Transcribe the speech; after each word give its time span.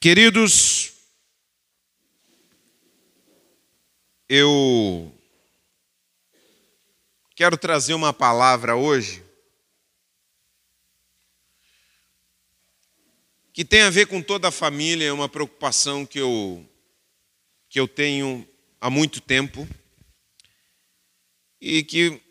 Queridos, 0.00 0.92
eu 4.28 5.12
quero 7.34 7.58
trazer 7.58 7.94
uma 7.94 8.12
palavra 8.12 8.76
hoje 8.76 9.24
que 13.52 13.64
tem 13.64 13.82
a 13.82 13.90
ver 13.90 14.06
com 14.06 14.22
toda 14.22 14.46
a 14.46 14.52
família, 14.52 15.08
é 15.08 15.12
uma 15.12 15.28
preocupação 15.28 16.06
que 16.06 16.20
eu, 16.20 16.64
que 17.68 17.80
eu 17.80 17.88
tenho 17.88 18.48
há 18.80 18.88
muito 18.88 19.20
tempo 19.20 19.68
e 21.60 21.82
que 21.82 22.22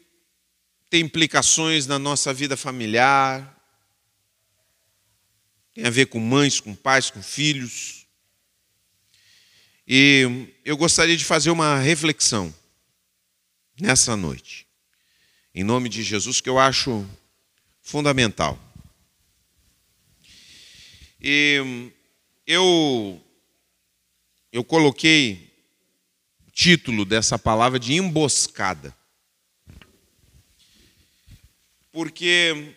tem 0.90 1.02
implicações 1.02 1.86
na 1.86 2.00
nossa 2.00 2.34
vida 2.34 2.56
familiar, 2.56 3.57
tem 5.78 5.86
a 5.86 5.92
ver 5.92 6.08
com 6.08 6.20
mães, 6.20 6.60
com 6.60 6.74
pais, 6.74 7.12
com 7.12 7.22
filhos. 7.22 8.08
E 9.88 10.48
eu 10.66 10.76
gostaria 10.76 11.16
de 11.16 11.24
fazer 11.24 11.52
uma 11.52 11.78
reflexão 11.78 12.52
nessa 13.80 14.18
noite, 14.18 14.66
em 15.54 15.64
nome 15.64 15.88
de 15.88 16.02
Jesus, 16.02 16.42
que 16.42 16.50
eu 16.50 16.58
acho 16.58 17.08
fundamental. 17.80 18.60
E 21.22 21.92
eu, 22.48 23.24
eu 24.52 24.64
coloquei 24.64 25.54
o 26.48 26.50
título 26.50 27.06
dessa 27.06 27.38
palavra 27.38 27.78
de 27.78 27.94
emboscada. 27.94 28.98
Porque 31.92 32.76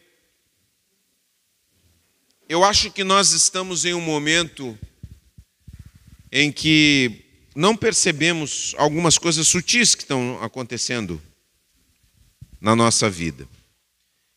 eu 2.50 2.64
acho 2.64 2.90
que 2.90 3.04
nós 3.04 3.30
estamos 3.30 3.84
em 3.84 3.94
um 3.94 4.00
momento 4.00 4.76
em 6.32 6.50
que 6.50 7.24
não 7.54 7.76
percebemos 7.76 8.74
algumas 8.76 9.16
coisas 9.16 9.46
sutis 9.46 9.94
que 9.94 10.02
estão 10.02 10.42
acontecendo 10.42 11.22
na 12.60 12.74
nossa 12.74 13.08
vida 13.08 13.48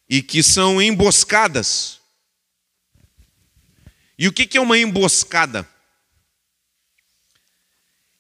e 0.08 0.22
que 0.22 0.44
são 0.44 0.80
emboscadas. 0.80 2.00
E 4.16 4.28
o 4.28 4.32
que 4.32 4.60
é 4.60 4.62
uma 4.62 4.78
emboscada? 4.78 5.68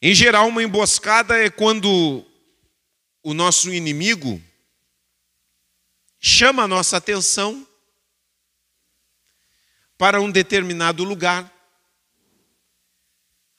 Em 0.02 0.16
geral, 0.16 0.48
uma 0.48 0.64
emboscada 0.64 1.38
é 1.38 1.52
quando 1.52 2.26
o 3.22 3.32
nosso 3.36 3.72
inimigo 3.72 4.42
chama 6.20 6.64
a 6.64 6.68
nossa 6.68 6.98
atenção 6.98 7.68
para 9.98 10.22
um 10.22 10.32
determinado 10.32 11.04
lugar, 11.04 11.52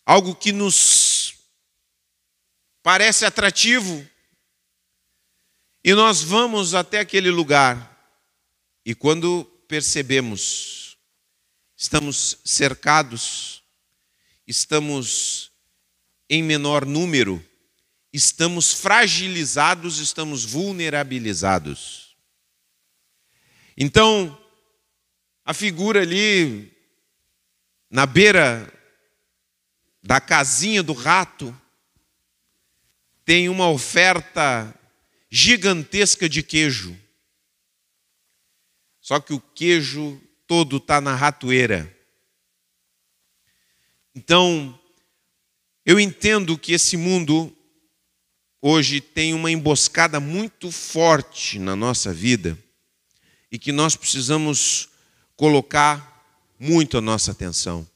algo 0.05 0.35
que 0.35 0.53
nos 0.53 1.35
parece 2.83 3.25
atrativo, 3.25 4.07
e 5.83 5.95
nós 5.95 6.23
vamos 6.23 6.75
até 6.75 7.01
aquele 7.01 7.31
lugar, 7.31 7.91
e 8.85 8.95
quando 8.95 9.45
percebemos, 9.67 10.99
estamos 11.77 12.39
cercados, 12.45 13.63
estamos 14.47 15.51
em 16.29 16.43
menor 16.43 16.85
número, 16.85 17.45
estamos 18.13 18.73
fragilizados, 18.73 19.99
estamos 19.99 20.45
vulnerabilizados. 20.45 22.17
Então, 23.77 24.39
a 25.45 25.53
figura 25.53 26.01
ali 26.01 26.73
na 27.91 28.07
beira 28.07 28.73
da 30.03 30.21
casinha 30.21 30.83
do 30.83 30.93
rato 30.93 31.55
tem 33.25 33.49
uma 33.49 33.69
oferta 33.69 34.75
gigantesca 35.31 36.29
de 36.29 36.43
queijo. 36.43 36.99
Só 39.01 39.21
que 39.21 39.33
o 39.33 39.41
queijo 39.41 40.21
todo 40.47 40.79
está 40.79 41.01
na 41.01 41.15
ratoeira. 41.15 41.95
Então, 44.15 44.79
eu 45.85 46.01
entendo 46.01 46.57
que 46.57 46.73
esse 46.73 46.97
mundo 46.97 47.55
hoje 48.63 49.01
tem 49.01 49.35
uma 49.35 49.51
emboscada 49.51 50.19
muito 50.19 50.71
forte 50.71 51.59
na 51.59 51.77
nossa 51.77 52.15
vida 52.15 52.59
e 53.51 53.59
que 53.59 53.73
nós 53.73 53.95
precisamos 53.95 54.89
colocar 55.37 56.15
muito 56.59 56.99
a 56.99 57.01
nossa 57.01 57.33
atenção. 57.33 57.89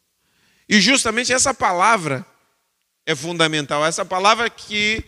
E 0.68 0.80
justamente 0.80 1.32
essa 1.32 1.54
palavra 1.54 2.26
é 3.06 3.14
fundamental, 3.14 3.84
essa 3.86 4.04
palavra 4.04 4.50
que 4.50 5.04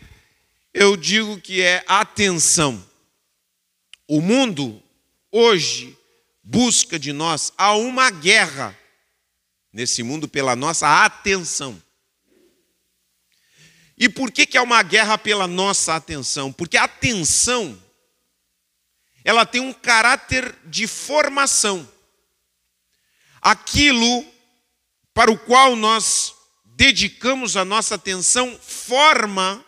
eu 0.72 0.96
digo 0.96 1.40
que 1.40 1.60
é 1.60 1.84
atenção. 1.86 2.82
O 4.08 4.20
mundo 4.20 4.82
hoje 5.30 5.96
busca 6.42 6.98
de 6.98 7.12
nós, 7.12 7.52
há 7.56 7.74
uma 7.74 8.10
guerra 8.10 8.76
nesse 9.72 10.02
mundo 10.02 10.26
pela 10.26 10.56
nossa 10.56 11.04
atenção. 11.04 11.80
E 13.96 14.08
por 14.08 14.32
que, 14.32 14.46
que 14.46 14.56
é 14.56 14.62
uma 14.62 14.82
guerra 14.82 15.18
pela 15.18 15.46
nossa 15.46 15.94
atenção? 15.94 16.50
Porque 16.50 16.78
a 16.78 16.84
atenção, 16.84 17.78
ela 19.22 19.44
tem 19.44 19.60
um 19.60 19.74
caráter 19.74 20.56
de 20.64 20.86
formação 20.86 21.86
aquilo 23.40 24.24
para 25.14 25.30
o 25.30 25.38
qual 25.38 25.76
nós 25.76 26.34
dedicamos 26.64 27.56
a 27.56 27.64
nossa 27.64 27.94
atenção 27.94 28.58
forma 28.58 29.64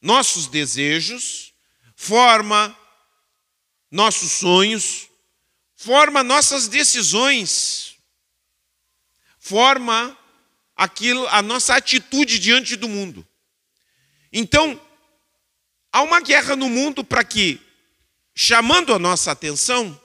nossos 0.00 0.46
desejos, 0.46 1.52
forma 1.94 2.76
nossos 3.90 4.32
sonhos, 4.32 5.08
forma 5.74 6.22
nossas 6.22 6.68
decisões, 6.68 7.96
forma 9.38 10.16
aquilo 10.74 11.26
a 11.28 11.42
nossa 11.42 11.74
atitude 11.74 12.38
diante 12.38 12.76
do 12.76 12.88
mundo. 12.88 13.26
Então, 14.32 14.80
há 15.92 16.02
uma 16.02 16.20
guerra 16.20 16.56
no 16.56 16.68
mundo 16.68 17.02
para 17.04 17.24
que 17.24 17.60
chamando 18.34 18.92
a 18.92 18.98
nossa 18.98 19.32
atenção, 19.32 19.98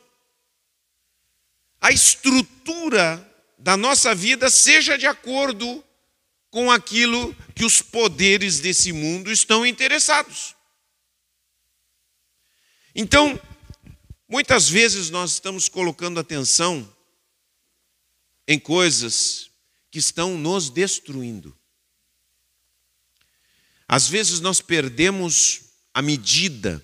a 1.82 1.92
estrutura 1.92 3.28
da 3.58 3.76
nossa 3.76 4.14
vida 4.14 4.52
seja 4.52 4.98
de 4.98 5.08
acordo 5.08 5.84
com 6.52 6.70
aquilo 6.70 7.34
que 7.56 7.66
os 7.66 7.82
poderes 7.82 8.60
desse 8.60 8.94
mundo 8.94 9.32
estão 9.32 9.66
interessados. 9.66 10.56
Então, 12.94 13.42
muitas 14.30 14.70
vezes 14.70 15.10
nós 15.10 15.34
estamos 15.34 15.68
colocando 15.68 16.20
atenção 16.20 16.88
em 18.48 18.60
coisas 18.60 19.50
que 19.90 19.98
estão 19.98 20.38
nos 20.38 20.70
destruindo. 20.70 21.58
Às 23.88 24.08
vezes 24.08 24.40
nós 24.40 24.62
perdemos 24.62 25.62
a 25.94 26.02
medida. 26.02 26.84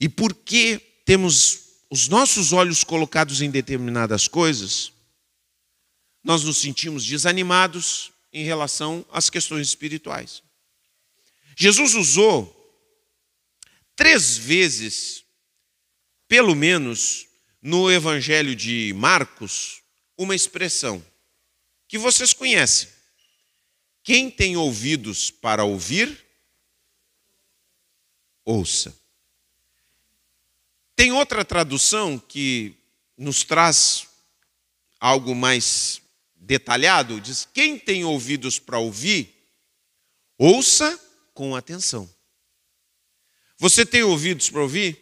E 0.00 0.08
por 0.08 0.34
que 0.34 0.78
temos 1.04 1.63
os 1.90 2.08
nossos 2.08 2.52
olhos 2.52 2.82
colocados 2.82 3.40
em 3.40 3.50
determinadas 3.50 4.26
coisas, 4.26 4.92
nós 6.22 6.42
nos 6.42 6.56
sentimos 6.56 7.04
desanimados 7.04 8.12
em 8.32 8.44
relação 8.44 9.04
às 9.12 9.30
questões 9.30 9.68
espirituais. 9.68 10.42
Jesus 11.56 11.94
usou 11.94 12.50
três 13.94 14.36
vezes, 14.36 15.24
pelo 16.26 16.54
menos, 16.54 17.26
no 17.62 17.90
Evangelho 17.90 18.56
de 18.56 18.92
Marcos, 18.96 19.82
uma 20.18 20.34
expressão 20.34 21.04
que 21.86 21.98
vocês 21.98 22.32
conhecem. 22.32 22.88
Quem 24.02 24.30
tem 24.30 24.56
ouvidos 24.56 25.30
para 25.30 25.64
ouvir, 25.64 26.26
ouça. 28.44 28.94
Tem 30.96 31.12
outra 31.12 31.44
tradução 31.44 32.18
que 32.18 32.76
nos 33.16 33.42
traz 33.44 34.06
algo 35.00 35.34
mais 35.34 36.00
detalhado, 36.34 37.20
diz: 37.20 37.48
quem 37.52 37.78
tem 37.78 38.04
ouvidos 38.04 38.58
para 38.58 38.78
ouvir, 38.78 39.34
ouça 40.38 40.98
com 41.32 41.56
atenção. 41.56 42.08
Você 43.58 43.84
tem 43.84 44.02
ouvidos 44.02 44.50
para 44.50 44.62
ouvir? 44.62 45.00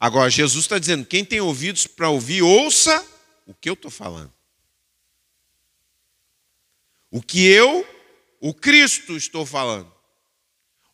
Agora, 0.00 0.30
Jesus 0.30 0.64
está 0.64 0.78
dizendo: 0.78 1.06
quem 1.06 1.24
tem 1.24 1.40
ouvidos 1.40 1.86
para 1.86 2.08
ouvir, 2.08 2.42
ouça 2.42 3.06
o 3.46 3.54
que 3.54 3.68
eu 3.68 3.74
estou 3.74 3.90
falando. 3.90 4.32
O 7.10 7.22
que 7.22 7.46
eu, 7.46 7.86
o 8.40 8.52
Cristo, 8.52 9.16
estou 9.16 9.46
falando. 9.46 9.92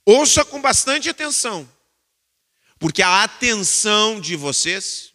Ouça 0.06 0.44
com 0.44 0.60
bastante 0.60 1.08
atenção. 1.08 1.68
Porque 2.84 3.00
a 3.00 3.22
atenção 3.22 4.20
de 4.20 4.36
vocês 4.36 5.14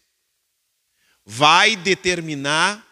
vai 1.24 1.76
determinar 1.76 2.84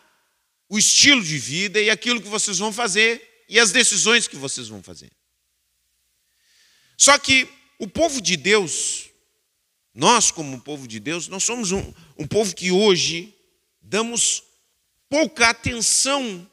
o 0.70 0.78
estilo 0.78 1.24
de 1.24 1.36
vida 1.40 1.82
e 1.82 1.90
aquilo 1.90 2.22
que 2.22 2.28
vocês 2.28 2.60
vão 2.60 2.72
fazer 2.72 3.44
e 3.50 3.60
as 3.60 3.72
decisões 3.72 4.28
que 4.28 4.36
vocês 4.36 4.68
vão 4.68 4.84
fazer. 4.84 5.12
Só 6.96 7.18
que 7.18 7.50
o 7.80 7.88
povo 7.88 8.22
de 8.22 8.38
Deus, 8.38 9.10
nós 9.96 10.30
como 10.30 10.62
povo 10.62 10.88
de 10.88 11.00
Deus, 11.00 11.28
nós 11.28 11.44
somos 11.44 11.72
um, 11.72 11.92
um 12.16 12.28
povo 12.28 12.54
que 12.54 12.70
hoje 12.70 13.36
damos 13.82 14.44
pouca 15.10 15.50
atenção 15.50 16.48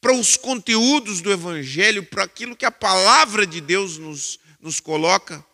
para 0.00 0.12
os 0.12 0.36
conteúdos 0.36 1.20
do 1.20 1.30
Evangelho, 1.30 2.04
para 2.04 2.24
aquilo 2.24 2.56
que 2.56 2.66
a 2.66 2.72
palavra 2.72 3.46
de 3.46 3.60
Deus 3.60 3.96
nos, 3.96 4.40
nos 4.60 4.80
coloca. 4.80 5.48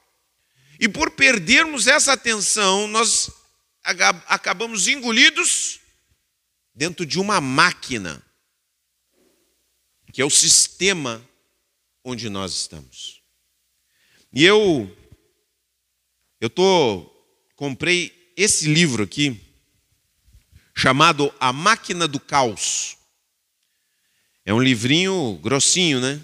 E 0.78 0.88
por 0.88 1.10
perdermos 1.10 1.86
essa 1.86 2.12
atenção, 2.12 2.86
nós 2.86 3.30
acabamos 3.82 4.88
engolidos 4.88 5.80
dentro 6.74 7.06
de 7.06 7.18
uma 7.18 7.40
máquina, 7.40 8.22
que 10.12 10.20
é 10.20 10.24
o 10.24 10.30
sistema 10.30 11.26
onde 12.04 12.28
nós 12.28 12.52
estamos. 12.52 13.22
E 14.32 14.44
eu 14.44 14.94
eu 16.40 16.50
tô 16.50 17.10
comprei 17.54 18.32
esse 18.36 18.66
livro 18.66 19.02
aqui 19.02 19.40
chamado 20.76 21.34
A 21.40 21.52
Máquina 21.52 22.06
do 22.06 22.20
Caos. 22.20 22.98
É 24.44 24.52
um 24.52 24.60
livrinho 24.62 25.38
grossinho, 25.42 26.00
né? 26.00 26.20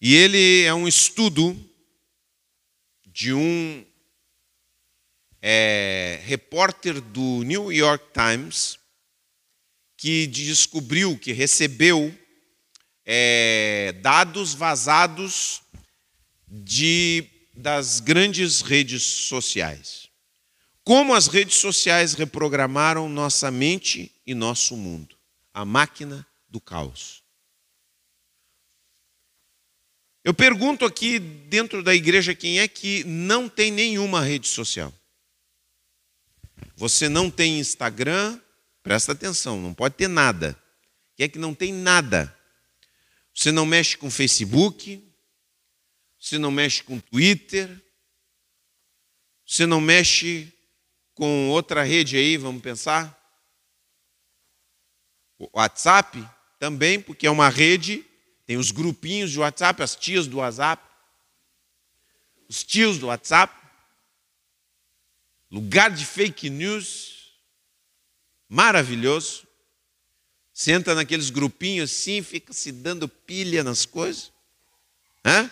E 0.00 0.14
ele 0.14 0.62
é 0.64 0.74
um 0.74 0.86
estudo 0.86 1.58
de 3.12 3.32
um 3.34 3.84
é, 5.40 6.20
repórter 6.24 7.00
do 7.00 7.42
New 7.42 7.70
York 7.70 8.06
Times 8.12 8.78
que 9.96 10.26
descobriu, 10.26 11.18
que 11.18 11.32
recebeu 11.32 12.16
é, 13.04 13.92
dados 14.00 14.54
vazados 14.54 15.62
de, 16.48 17.28
das 17.54 18.00
grandes 18.00 18.62
redes 18.62 19.02
sociais. 19.02 20.08
Como 20.84 21.14
as 21.14 21.28
redes 21.28 21.56
sociais 21.56 22.14
reprogramaram 22.14 23.08
nossa 23.08 23.50
mente 23.50 24.12
e 24.26 24.34
nosso 24.34 24.76
mundo. 24.76 25.16
A 25.54 25.64
máquina 25.64 26.26
do 26.48 26.60
caos. 26.60 27.21
Eu 30.24 30.32
pergunto 30.32 30.84
aqui 30.84 31.18
dentro 31.18 31.82
da 31.82 31.94
igreja 31.94 32.34
quem 32.34 32.60
é 32.60 32.68
que 32.68 33.02
não 33.04 33.48
tem 33.48 33.72
nenhuma 33.72 34.22
rede 34.22 34.46
social. 34.46 34.92
Você 36.76 37.08
não 37.08 37.30
tem 37.30 37.58
Instagram, 37.58 38.40
presta 38.82 39.12
atenção, 39.12 39.60
não 39.60 39.74
pode 39.74 39.96
ter 39.96 40.08
nada. 40.08 40.56
Quem 41.16 41.24
é 41.24 41.28
que 41.28 41.38
não 41.38 41.54
tem 41.54 41.72
nada? 41.72 42.36
Você 43.34 43.50
não 43.50 43.66
mexe 43.66 43.96
com 43.96 44.10
Facebook, 44.10 45.02
você 46.20 46.38
não 46.38 46.52
mexe 46.52 46.84
com 46.84 47.00
Twitter, 47.00 47.82
você 49.44 49.66
não 49.66 49.80
mexe 49.80 50.52
com 51.14 51.48
outra 51.48 51.82
rede 51.82 52.16
aí, 52.16 52.36
vamos 52.36 52.62
pensar? 52.62 53.18
WhatsApp 55.52 56.24
também, 56.60 57.00
porque 57.00 57.26
é 57.26 57.30
uma 57.30 57.48
rede, 57.48 58.06
tem 58.46 58.56
os 58.56 58.70
grupinhos 58.70 59.30
de 59.30 59.38
WhatsApp, 59.38 59.82
as 59.82 59.94
tias 59.94 60.26
do 60.26 60.38
WhatsApp, 60.38 60.82
os 62.48 62.62
tios 62.62 62.98
do 62.98 63.06
WhatsApp, 63.06 63.54
lugar 65.50 65.90
de 65.90 66.04
fake 66.04 66.50
news, 66.50 67.32
maravilhoso. 68.48 69.46
Senta 70.52 70.94
naqueles 70.94 71.30
grupinhos 71.30 71.90
assim, 71.90 72.22
fica 72.22 72.52
se 72.52 72.70
dando 72.70 73.08
pilha 73.08 73.64
nas 73.64 73.86
coisas. 73.86 74.30
Hã? 75.24 75.50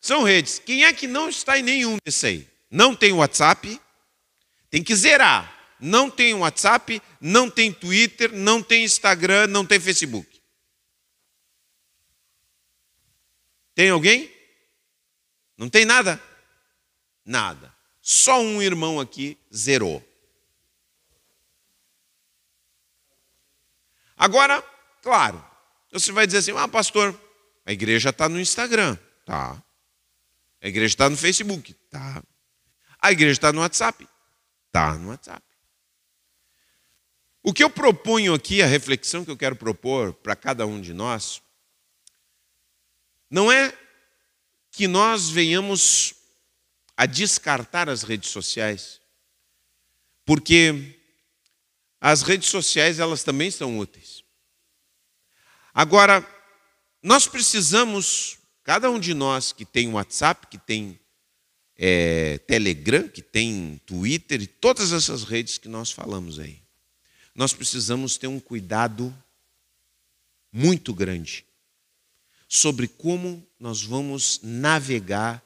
São 0.00 0.24
redes. 0.24 0.58
Quem 0.58 0.84
é 0.84 0.92
que 0.92 1.06
não 1.06 1.28
está 1.28 1.58
em 1.58 1.62
nenhum 1.62 1.96
desse 2.04 2.26
aí? 2.26 2.48
Não 2.68 2.94
tem 2.96 3.12
WhatsApp, 3.12 3.80
tem 4.68 4.82
que 4.82 4.96
zerar. 4.96 5.60
Não 5.78 6.08
tem 6.08 6.32
WhatsApp, 6.32 7.02
não 7.20 7.50
tem 7.50 7.72
Twitter, 7.72 8.32
não 8.32 8.62
tem 8.62 8.84
Instagram, 8.84 9.48
não 9.48 9.66
tem 9.66 9.80
Facebook. 9.80 10.31
Tem 13.74 13.90
alguém? 13.90 14.30
Não 15.56 15.68
tem 15.68 15.84
nada? 15.84 16.22
Nada. 17.24 17.72
Só 18.00 18.40
um 18.40 18.60
irmão 18.60 18.98
aqui 19.00 19.38
zerou. 19.54 20.02
Agora, 24.16 24.62
claro, 25.02 25.44
você 25.90 26.12
vai 26.12 26.26
dizer 26.26 26.38
assim: 26.38 26.52
ah, 26.56 26.68
pastor, 26.68 27.18
a 27.64 27.72
igreja 27.72 28.10
está 28.10 28.28
no 28.28 28.40
Instagram. 28.40 28.96
Tá. 29.24 29.62
A 30.60 30.68
igreja 30.68 30.94
está 30.94 31.08
no 31.08 31.16
Facebook. 31.16 31.74
Tá. 31.90 32.22
A 33.00 33.12
igreja 33.12 33.32
está 33.32 33.52
no 33.52 33.60
WhatsApp. 33.60 34.08
Tá 34.70 34.94
no 34.94 35.08
WhatsApp. 35.08 35.42
O 37.42 37.52
que 37.52 37.64
eu 37.64 37.68
proponho 37.68 38.32
aqui, 38.32 38.62
a 38.62 38.66
reflexão 38.66 39.24
que 39.24 39.30
eu 39.30 39.36
quero 39.36 39.56
propor 39.56 40.12
para 40.14 40.36
cada 40.36 40.64
um 40.64 40.80
de 40.80 40.94
nós, 40.94 41.42
não 43.32 43.50
é 43.50 43.74
que 44.70 44.86
nós 44.86 45.30
venhamos 45.30 46.12
a 46.94 47.06
descartar 47.06 47.88
as 47.88 48.02
redes 48.02 48.28
sociais, 48.28 49.00
porque 50.26 50.98
as 51.98 52.20
redes 52.20 52.50
sociais 52.50 52.98
elas 52.98 53.24
também 53.24 53.50
são 53.50 53.78
úteis. 53.78 54.22
Agora, 55.72 56.22
nós 57.02 57.26
precisamos, 57.26 58.36
cada 58.62 58.90
um 58.90 59.00
de 59.00 59.14
nós 59.14 59.50
que 59.50 59.64
tem 59.64 59.90
WhatsApp, 59.90 60.48
que 60.48 60.58
tem 60.58 61.00
é, 61.74 62.36
Telegram, 62.46 63.08
que 63.08 63.22
tem 63.22 63.80
Twitter 63.86 64.42
e 64.42 64.46
todas 64.46 64.92
essas 64.92 65.24
redes 65.24 65.56
que 65.56 65.68
nós 65.68 65.90
falamos 65.90 66.38
aí, 66.38 66.62
nós 67.34 67.54
precisamos 67.54 68.18
ter 68.18 68.26
um 68.26 68.38
cuidado 68.38 69.10
muito 70.52 70.92
grande 70.92 71.46
sobre 72.54 72.86
como 72.86 73.48
nós 73.58 73.82
vamos 73.82 74.38
navegar 74.42 75.42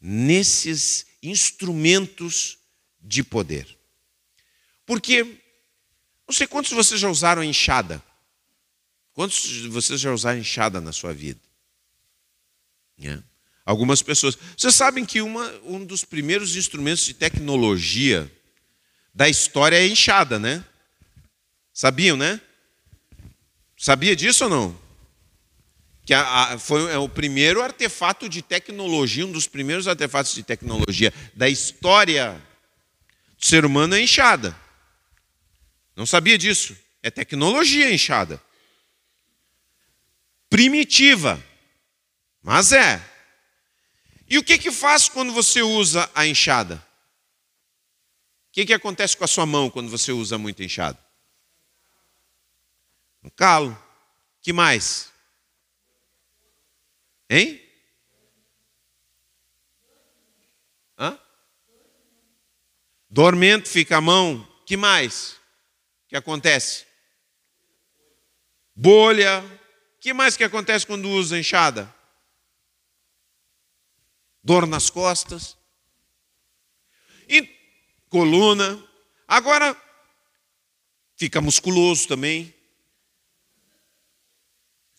nesses 0.00 1.06
instrumentos 1.20 2.56
de 3.00 3.24
poder. 3.24 3.66
Porque, 4.86 5.24
não 5.24 6.32
sei 6.32 6.46
quantos 6.46 6.68
de 6.68 6.76
vocês 6.76 7.00
já 7.00 7.10
usaram 7.10 7.42
enxada. 7.42 8.00
Quantos 9.12 9.42
de 9.42 9.66
vocês 9.66 10.00
já 10.00 10.12
usaram 10.12 10.38
enxada 10.38 10.80
na 10.80 10.92
sua 10.92 11.12
vida? 11.12 11.40
É. 13.02 13.20
Algumas 13.66 14.00
pessoas. 14.00 14.38
Vocês 14.56 14.72
sabem 14.72 15.04
que 15.04 15.20
uma, 15.20 15.50
um 15.64 15.84
dos 15.84 16.04
primeiros 16.04 16.54
instrumentos 16.54 17.04
de 17.04 17.14
tecnologia 17.14 18.30
da 19.12 19.28
história 19.28 19.78
é 19.78 19.88
enxada, 19.88 20.38
né? 20.38 20.64
Sabiam, 21.72 22.16
né? 22.16 22.40
Sabia 23.76 24.14
disso 24.14 24.44
ou 24.44 24.50
não? 24.50 24.83
Que 26.04 26.12
a, 26.12 26.52
a, 26.52 26.58
foi 26.58 26.92
é 26.92 26.98
o 26.98 27.08
primeiro 27.08 27.62
artefato 27.62 28.28
de 28.28 28.42
tecnologia, 28.42 29.26
um 29.26 29.32
dos 29.32 29.48
primeiros 29.48 29.88
artefatos 29.88 30.34
de 30.34 30.42
tecnologia 30.42 31.12
da 31.34 31.48
história 31.48 32.40
do 33.38 33.46
ser 33.46 33.64
humano 33.64 33.94
é 33.94 34.00
enxada. 34.00 34.54
Não 35.96 36.04
sabia 36.04 36.36
disso. 36.36 36.76
É 37.02 37.10
tecnologia 37.10 37.92
enxada. 37.92 38.42
Primitiva, 40.50 41.42
mas 42.42 42.72
é. 42.72 43.02
E 44.28 44.38
o 44.38 44.42
que, 44.42 44.58
que 44.58 44.70
faz 44.70 45.08
quando 45.08 45.32
você 45.32 45.62
usa 45.62 46.10
a 46.14 46.26
enxada? 46.26 46.76
O 48.48 48.52
que, 48.52 48.66
que 48.66 48.72
acontece 48.72 49.16
com 49.16 49.24
a 49.24 49.28
sua 49.28 49.46
mão 49.46 49.68
quando 49.68 49.90
você 49.90 50.12
usa 50.12 50.38
muito 50.38 50.62
enxada? 50.62 50.98
Um 53.22 53.30
calo. 53.30 53.76
que 54.42 54.52
mais? 54.52 55.13
Hein? 57.28 57.60
Hã? 60.98 61.18
Fica 63.68 63.96
a 63.96 64.00
mão. 64.00 64.46
Que 64.66 64.76
mais? 64.76 65.40
Que 66.08 66.16
acontece? 66.16 66.86
Bolha. 68.74 69.42
Que 70.00 70.12
mais 70.12 70.36
que 70.36 70.44
acontece 70.44 70.86
quando 70.86 71.08
usa 71.08 71.38
enxada? 71.38 71.92
Dor 74.42 74.66
nas 74.66 74.90
costas. 74.90 75.56
E 77.28 77.48
coluna. 78.10 78.82
Agora 79.26 79.74
fica 81.16 81.40
musculoso 81.40 82.06
também. 82.06 82.54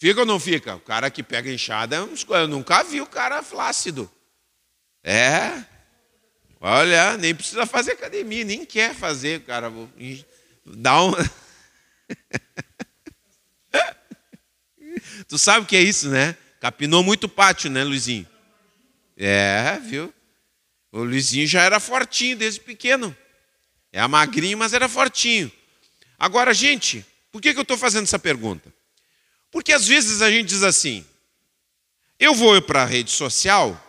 Fica 0.05 0.19
ou 0.19 0.25
não 0.27 0.39
fica? 0.39 0.75
O 0.75 0.79
cara 0.79 1.09
que 1.09 1.23
pega 1.23 1.51
enxada, 1.51 1.95
eu 1.95 2.47
nunca 2.47 2.83
vi 2.83 3.01
o 3.01 3.07
cara 3.07 3.41
flácido. 3.41 4.07
É. 5.03 5.65
Olha, 6.61 7.17
nem 7.17 7.33
precisa 7.33 7.65
fazer 7.65 7.93
academia, 7.93 8.43
nem 8.43 8.63
quer 8.63 8.93
fazer, 8.93 9.41
cara. 9.41 9.73
Dá 10.63 11.01
uma. 11.01 11.17
tu 15.27 15.39
sabe 15.39 15.65
o 15.65 15.67
que 15.67 15.75
é 15.75 15.81
isso, 15.81 16.07
né? 16.07 16.37
Capinou 16.61 17.01
muito 17.01 17.27
pátio, 17.27 17.71
né, 17.71 17.83
Luizinho? 17.83 18.27
É, 19.17 19.79
viu? 19.79 20.13
O 20.91 20.99
Luizinho 20.99 21.47
já 21.47 21.63
era 21.63 21.79
fortinho 21.79 22.37
desde 22.37 22.59
pequeno. 22.59 23.17
É 23.91 24.07
magrinho, 24.07 24.59
mas 24.59 24.71
era 24.71 24.87
fortinho. 24.87 25.51
Agora, 26.19 26.53
gente, 26.53 27.03
por 27.31 27.41
que, 27.41 27.53
que 27.53 27.57
eu 27.57 27.63
estou 27.63 27.75
fazendo 27.75 28.03
essa 28.03 28.19
pergunta? 28.19 28.71
Porque 29.55 29.71
às 29.71 29.87
vezes 29.87 30.21
a 30.21 30.29
gente 30.29 30.49
diz 30.49 30.63
assim: 30.63 31.05
eu 32.19 32.35
vou 32.35 32.61
para 32.61 32.83
a 32.83 32.85
rede 32.85 33.09
social 33.09 33.81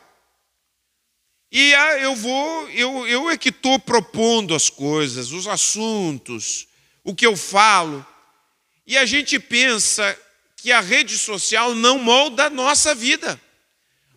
e 1.50 1.74
ah, 1.74 1.98
eu 1.98 2.14
vou, 2.14 2.70
eu, 2.70 3.08
eu 3.08 3.28
é 3.28 3.36
que 3.36 3.48
estou 3.48 3.76
propondo 3.76 4.54
as 4.54 4.70
coisas, 4.70 5.32
os 5.32 5.48
assuntos, 5.48 6.68
o 7.02 7.12
que 7.12 7.26
eu 7.26 7.36
falo, 7.36 8.06
e 8.86 8.96
a 8.96 9.04
gente 9.04 9.40
pensa 9.40 10.16
que 10.56 10.70
a 10.70 10.80
rede 10.80 11.18
social 11.18 11.74
não 11.74 11.98
molda 11.98 12.44
a 12.44 12.50
nossa 12.50 12.94
vida, 12.94 13.40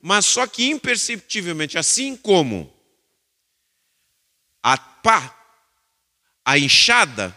mas 0.04 0.28
só 0.28 0.46
que 0.46 0.70
imperceptivelmente, 0.70 1.80
assim 1.80 2.16
como 2.16 2.72
a 4.62 4.78
pá, 4.78 5.36
a 6.46 6.60
enxada, 6.60 7.36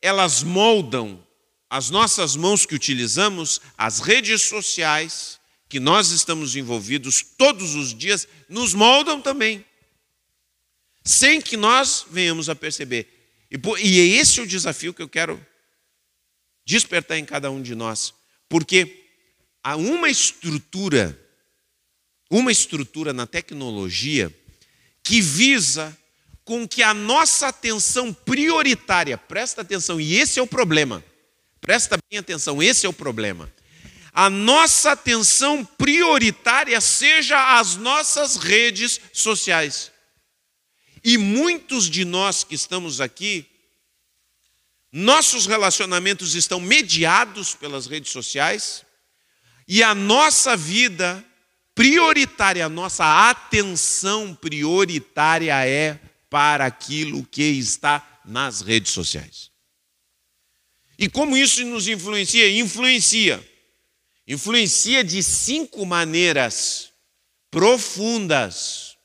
elas 0.00 0.42
moldam 0.42 1.25
as 1.68 1.90
nossas 1.90 2.36
mãos 2.36 2.64
que 2.64 2.74
utilizamos, 2.74 3.60
as 3.76 4.00
redes 4.00 4.42
sociais, 4.42 5.40
que 5.68 5.80
nós 5.80 6.10
estamos 6.10 6.54
envolvidos 6.54 7.24
todos 7.36 7.74
os 7.74 7.92
dias, 7.92 8.28
nos 8.48 8.72
moldam 8.72 9.20
também, 9.20 9.64
sem 11.04 11.40
que 11.40 11.56
nós 11.56 12.06
venhamos 12.10 12.48
a 12.48 12.54
perceber. 12.54 13.08
E 13.50 14.00
é 14.00 14.04
esse 14.20 14.40
o 14.40 14.46
desafio 14.46 14.94
que 14.94 15.02
eu 15.02 15.08
quero 15.08 15.44
despertar 16.64 17.18
em 17.18 17.24
cada 17.24 17.50
um 17.50 17.62
de 17.62 17.74
nós, 17.74 18.14
porque 18.48 19.04
há 19.62 19.76
uma 19.76 20.08
estrutura, 20.08 21.18
uma 22.30 22.50
estrutura 22.50 23.12
na 23.12 23.26
tecnologia 23.26 24.34
que 25.02 25.20
visa 25.20 25.96
com 26.44 26.66
que 26.66 26.82
a 26.82 26.94
nossa 26.94 27.48
atenção 27.48 28.12
prioritária, 28.12 29.18
presta 29.18 29.62
atenção, 29.62 30.00
e 30.00 30.14
esse 30.14 30.38
é 30.38 30.42
o 30.42 30.46
problema, 30.46 31.04
presta 31.66 31.98
bem 32.10 32.18
atenção, 32.18 32.62
esse 32.62 32.86
é 32.86 32.88
o 32.88 32.94
problema 32.94 33.52
a 34.16 34.30
nossa 34.30 34.92
atenção 34.92 35.62
prioritária 35.62 36.80
seja 36.80 37.58
as 37.58 37.76
nossas 37.76 38.36
redes 38.36 38.98
sociais. 39.12 39.92
E 41.04 41.18
muitos 41.18 41.90
de 41.90 42.02
nós 42.02 42.42
que 42.42 42.54
estamos 42.54 42.98
aqui, 42.98 43.44
nossos 44.90 45.44
relacionamentos 45.44 46.34
estão 46.34 46.58
mediados 46.58 47.54
pelas 47.54 47.86
redes 47.86 48.10
sociais, 48.10 48.86
e 49.68 49.82
a 49.82 49.94
nossa 49.94 50.56
vida 50.56 51.22
prioritária, 51.74 52.64
a 52.64 52.70
nossa 52.70 53.28
atenção 53.28 54.34
prioritária 54.34 55.66
é 55.66 56.00
para 56.30 56.64
aquilo 56.64 57.22
que 57.26 57.42
está 57.42 58.20
nas 58.24 58.62
redes 58.62 58.92
sociais. 58.92 59.50
E 60.98 61.08
como 61.08 61.36
isso 61.36 61.64
nos 61.64 61.88
influencia? 61.88 62.50
Influencia. 62.58 63.46
Influencia 64.26 65.04
de 65.04 65.22
cinco 65.22 65.84
maneiras 65.84 66.90
profundas. 67.50 68.96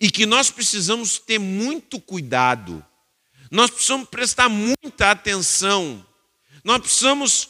E 0.00 0.10
que 0.10 0.26
nós 0.26 0.50
precisamos 0.50 1.18
ter 1.18 1.38
muito 1.38 2.00
cuidado, 2.00 2.84
nós 3.50 3.70
precisamos 3.70 4.08
prestar 4.08 4.48
muita 4.48 5.10
atenção, 5.10 6.06
nós 6.62 6.80
precisamos 6.80 7.48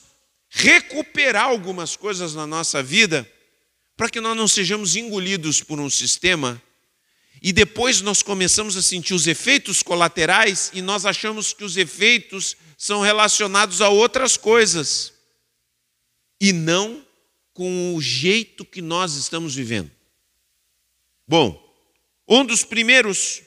recuperar 0.48 1.44
algumas 1.44 1.94
coisas 1.94 2.34
na 2.34 2.46
nossa 2.46 2.82
vida 2.82 3.30
para 3.96 4.08
que 4.08 4.20
nós 4.20 4.36
não 4.36 4.48
sejamos 4.48 4.96
engolidos 4.96 5.62
por 5.62 5.78
um 5.78 5.90
sistema 5.90 6.62
e 7.42 7.52
depois 7.52 8.00
nós 8.00 8.22
começamos 8.22 8.76
a 8.76 8.82
sentir 8.82 9.14
os 9.14 9.26
efeitos 9.26 9.82
colaterais 9.82 10.70
e 10.74 10.82
nós 10.82 11.06
achamos 11.06 11.52
que 11.52 11.64
os 11.64 11.76
efeitos 11.76 12.56
são 12.76 13.00
relacionados 13.00 13.80
a 13.80 13.88
outras 13.88 14.36
coisas 14.36 15.12
e 16.40 16.52
não 16.52 17.04
com 17.52 17.94
o 17.94 18.00
jeito 18.00 18.64
que 18.64 18.80
nós 18.80 19.14
estamos 19.14 19.54
vivendo. 19.54 19.90
Bom, 21.26 21.60
um 22.26 22.44
dos 22.44 22.64
primeiros, 22.64 23.42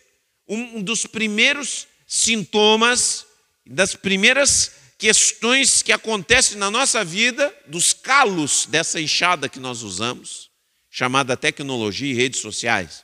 um 0.48 0.82
dos 0.82 1.06
primeiros 1.06 1.88
sintomas, 2.06 3.26
das 3.66 3.96
primeiras 3.96 4.72
questões 4.98 5.82
que 5.82 5.92
acontecem 5.92 6.58
na 6.58 6.70
nossa 6.70 7.04
vida, 7.04 7.56
dos 7.68 7.94
calos 7.94 8.68
dessa 8.68 9.02
enxada 9.02 9.50
que 9.50 9.60
nós 9.60 9.82
usamos, 9.82 10.50
chamada 10.90 11.38
tecnologia 11.38 12.12
e 12.12 12.16
redes 12.16 12.40
sociais. 12.42 13.04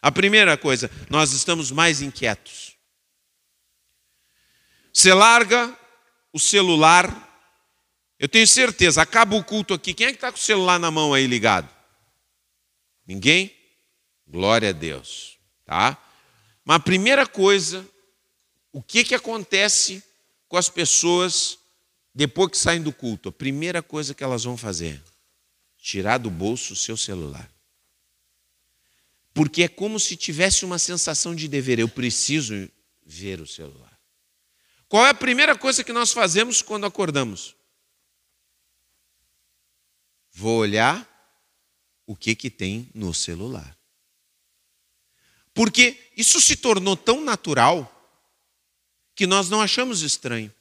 A 0.00 0.12
primeira 0.12 0.56
coisa, 0.56 0.90
nós 1.10 1.32
estamos 1.32 1.70
mais 1.70 2.00
inquietos. 2.00 2.76
Você 4.92 5.12
larga 5.12 5.76
o 6.32 6.38
celular 6.38 7.28
eu 8.18 8.28
tenho 8.28 8.46
certeza, 8.46 9.00
acaba 9.00 9.36
o 9.36 9.44
culto 9.44 9.72
aqui. 9.72 9.94
Quem 9.94 10.08
é 10.08 10.10
que 10.10 10.16
está 10.16 10.32
com 10.32 10.38
o 10.38 10.40
celular 10.40 10.78
na 10.78 10.90
mão 10.90 11.14
aí 11.14 11.26
ligado? 11.26 11.68
Ninguém? 13.06 13.54
Glória 14.26 14.70
a 14.70 14.72
Deus. 14.72 15.38
Tá? 15.64 15.96
Mas 16.64 16.76
a 16.76 16.80
primeira 16.80 17.26
coisa, 17.26 17.88
o 18.72 18.82
que, 18.82 19.04
que 19.04 19.14
acontece 19.14 20.02
com 20.48 20.56
as 20.56 20.68
pessoas 20.68 21.58
depois 22.12 22.50
que 22.50 22.58
saem 22.58 22.82
do 22.82 22.92
culto? 22.92 23.28
A 23.28 23.32
primeira 23.32 23.82
coisa 23.82 24.12
que 24.12 24.24
elas 24.24 24.42
vão 24.42 24.56
fazer: 24.56 25.00
tirar 25.78 26.18
do 26.18 26.30
bolso 26.30 26.72
o 26.72 26.76
seu 26.76 26.96
celular. 26.96 27.48
Porque 29.38 29.62
é 29.62 29.68
como 29.68 30.00
se 30.00 30.16
tivesse 30.16 30.64
uma 30.64 30.80
sensação 30.80 31.32
de 31.32 31.46
dever, 31.46 31.78
eu 31.78 31.88
preciso 31.88 32.68
ver 33.06 33.40
o 33.40 33.46
celular. 33.46 33.96
Qual 34.88 35.06
é 35.06 35.10
a 35.10 35.14
primeira 35.14 35.56
coisa 35.56 35.84
que 35.84 35.92
nós 35.92 36.12
fazemos 36.12 36.60
quando 36.60 36.86
acordamos? 36.86 37.54
Vou 40.32 40.58
olhar 40.58 41.08
o 42.04 42.16
que, 42.16 42.34
que 42.34 42.50
tem 42.50 42.90
no 42.92 43.14
celular. 43.14 43.78
Porque 45.54 46.10
isso 46.16 46.40
se 46.40 46.56
tornou 46.56 46.96
tão 46.96 47.20
natural 47.20 47.86
que 49.14 49.24
nós 49.24 49.48
não 49.48 49.60
achamos 49.60 50.02
estranho. 50.02 50.52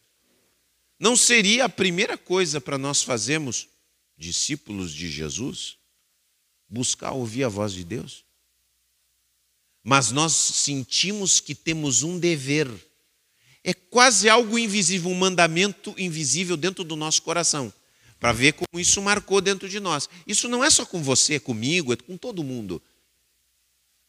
Não 1.00 1.16
seria 1.16 1.66
a 1.66 1.70
primeira 1.70 2.16
coisa 2.16 2.62
para 2.62 2.78
nós 2.78 3.02
fazermos, 3.02 3.68
discípulos 4.16 4.94
de 4.94 5.10
Jesus, 5.10 5.80
buscar 6.70 7.14
ouvir 7.14 7.44
a 7.44 7.50
voz 7.50 7.74
de 7.74 7.84
Deus? 7.84 8.27
Mas 9.90 10.12
nós 10.12 10.34
sentimos 10.34 11.40
que 11.40 11.56
temos 11.56 12.04
um 12.04 12.20
dever. 12.20 12.70
É 13.64 13.74
quase 13.74 14.28
algo 14.28 14.60
invisível, 14.60 15.10
um 15.10 15.16
mandamento 15.16 15.96
invisível 15.98 16.58
dentro 16.58 16.84
do 16.84 16.98
nosso 16.98 17.22
coração 17.22 17.72
para 18.20 18.34
ver 18.34 18.52
como 18.52 18.82
isso 18.82 19.02
marcou 19.02 19.40
dentro 19.40 19.70
de 19.70 19.80
nós. 19.80 20.10
Isso 20.28 20.50
não 20.50 20.62
é 20.62 20.70
só 20.70 20.86
com 20.86 21.02
você, 21.02 21.36
é 21.36 21.40
comigo, 21.40 21.94
é 21.94 21.96
com 21.96 22.18
todo 22.18 22.44
mundo. 22.44 22.84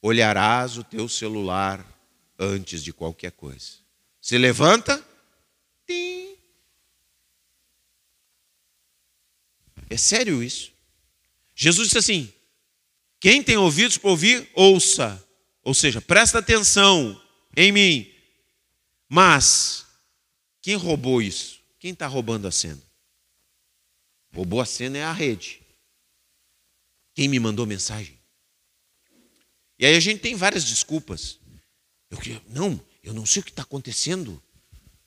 Olharás 0.02 0.76
o 0.76 0.82
teu 0.82 1.08
celular 1.08 1.86
antes 2.36 2.82
de 2.82 2.92
qualquer 2.92 3.30
coisa. 3.30 3.74
Se 4.20 4.36
levanta, 4.36 5.00
tim. 5.86 6.34
É 9.88 9.96
sério 9.96 10.42
isso. 10.42 10.72
Jesus 11.54 11.86
disse 11.86 11.98
assim: 11.98 12.32
quem 13.20 13.44
tem 13.44 13.56
ouvidos 13.56 13.96
para 13.96 14.10
ouvir, 14.10 14.50
ouça. 14.56 15.24
Ou 15.62 15.74
seja, 15.74 16.00
presta 16.00 16.38
atenção 16.38 17.20
em 17.56 17.72
mim. 17.72 18.12
Mas, 19.08 19.86
quem 20.60 20.76
roubou 20.76 21.22
isso? 21.22 21.60
Quem 21.78 21.92
está 21.92 22.06
roubando 22.06 22.46
a 22.46 22.50
cena? 22.50 22.82
Roubou 24.34 24.60
a 24.60 24.66
cena 24.66 24.98
é 24.98 25.04
a 25.04 25.12
rede. 25.12 25.60
Quem 27.14 27.28
me 27.28 27.40
mandou 27.40 27.66
mensagem? 27.66 28.18
E 29.78 29.86
aí 29.86 29.96
a 29.96 30.00
gente 30.00 30.20
tem 30.20 30.34
várias 30.34 30.64
desculpas. 30.64 31.38
Eu, 32.10 32.42
não, 32.48 32.80
eu 33.02 33.12
não 33.12 33.24
sei 33.24 33.40
o 33.40 33.44
que 33.44 33.50
está 33.50 33.62
acontecendo 33.62 34.42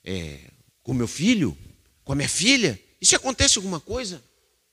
é, 0.04 0.50
com 0.82 0.94
meu 0.94 1.08
filho, 1.08 1.56
com 2.04 2.12
a 2.12 2.16
minha 2.16 2.28
filha. 2.28 2.80
E 3.00 3.06
se 3.06 3.14
acontece 3.14 3.58
alguma 3.58 3.80
coisa? 3.80 4.22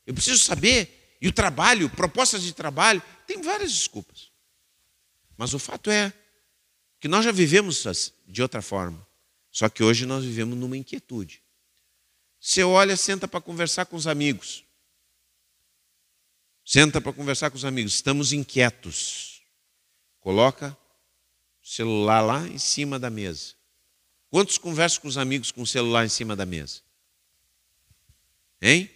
Eu 0.05 0.13
preciso 0.13 0.39
saber. 0.39 1.17
E 1.21 1.27
o 1.27 1.33
trabalho, 1.33 1.89
propostas 1.89 2.43
de 2.43 2.53
trabalho, 2.53 3.01
tem 3.27 3.41
várias 3.41 3.74
desculpas. 3.74 4.31
Mas 5.39 5.53
o 5.53 5.58
fato 5.58 5.89
é 5.89 6.12
que 7.00 7.08
nós 7.08 7.24
já 7.24 7.31
vivemos 7.31 8.13
de 8.27 8.41
outra 8.41 8.62
forma. 8.62 9.08
Só 9.50 9.69
que 9.69 9.81
hoje 9.81 10.05
nós 10.05 10.25
vivemos 10.25 10.58
numa 10.58 10.75
inquietude. 10.75 11.41
Você 12.38 12.62
olha, 12.62 12.98
senta 12.98 13.25
para 13.25 13.39
conversar 13.39 13.86
com 13.86 13.96
os 13.96 14.05
amigos. 14.05 14.65
Senta 16.65 17.00
para 17.00 17.13
conversar 17.13 17.50
com 17.51 17.55
os 17.55 17.63
amigos. 17.63 17.93
Estamos 17.93 18.34
inquietos. 18.34 19.41
Coloca 20.19 20.77
celular 21.63 22.19
lá 22.19 22.46
em 22.46 22.58
cima 22.60 23.00
da 23.00 23.10
mesa. 23.10 23.53
Quantos 24.29 24.58
conversam 24.58 25.03
com 25.03 25.08
os 25.08 25.17
amigos 25.17 25.53
com 25.53 25.62
o 25.62 25.67
celular 25.67 26.05
em 26.05 26.10
cima 26.10 26.36
da 26.36 26.46
mesa? 26.46 26.81
Hein? 28.62 28.91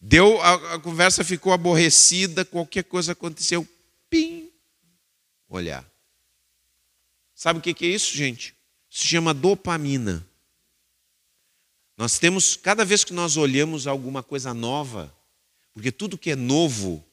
Deu, 0.00 0.40
a, 0.40 0.74
a 0.74 0.78
conversa 0.78 1.24
ficou 1.24 1.52
aborrecida, 1.52 2.44
qualquer 2.44 2.84
coisa 2.84 3.10
aconteceu, 3.10 3.66
olhar. 5.50 5.84
Sabe 7.34 7.58
o 7.58 7.62
que 7.62 7.84
é 7.84 7.88
isso, 7.88 8.16
gente? 8.16 8.54
Se 8.88 9.06
chama 9.06 9.34
dopamina. 9.34 10.26
Nós 11.96 12.18
temos, 12.18 12.56
cada 12.56 12.84
vez 12.84 13.04
que 13.04 13.12
nós 13.12 13.36
olhamos 13.36 13.86
alguma 13.86 14.22
coisa 14.22 14.54
nova, 14.54 15.14
porque 15.74 15.92
tudo 15.92 16.16
que 16.16 16.30
é 16.30 16.36
novo 16.36 17.04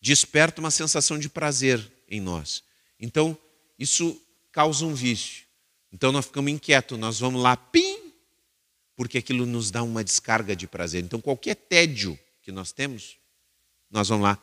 desperta 0.00 0.60
uma 0.60 0.70
sensação 0.70 1.18
de 1.18 1.28
prazer 1.28 1.80
em 2.08 2.20
nós. 2.20 2.64
Então, 2.98 3.36
isso 3.78 4.20
causa 4.50 4.84
um 4.84 4.94
vício. 4.94 5.44
Então, 5.92 6.10
nós 6.10 6.26
ficamos 6.26 6.50
inquietos, 6.50 6.98
nós 6.98 7.20
vamos 7.20 7.42
lá, 7.42 7.56
pim, 7.56 8.12
porque 8.96 9.18
aquilo 9.18 9.46
nos 9.46 9.70
dá 9.70 9.82
uma 9.82 10.02
descarga 10.02 10.54
de 10.54 10.66
prazer. 10.66 11.02
Então, 11.04 11.20
qualquer 11.20 11.54
tédio 11.54 12.18
que 12.42 12.50
nós 12.50 12.72
temos, 12.72 13.16
nós 13.90 14.08
vamos 14.08 14.24
lá, 14.24 14.38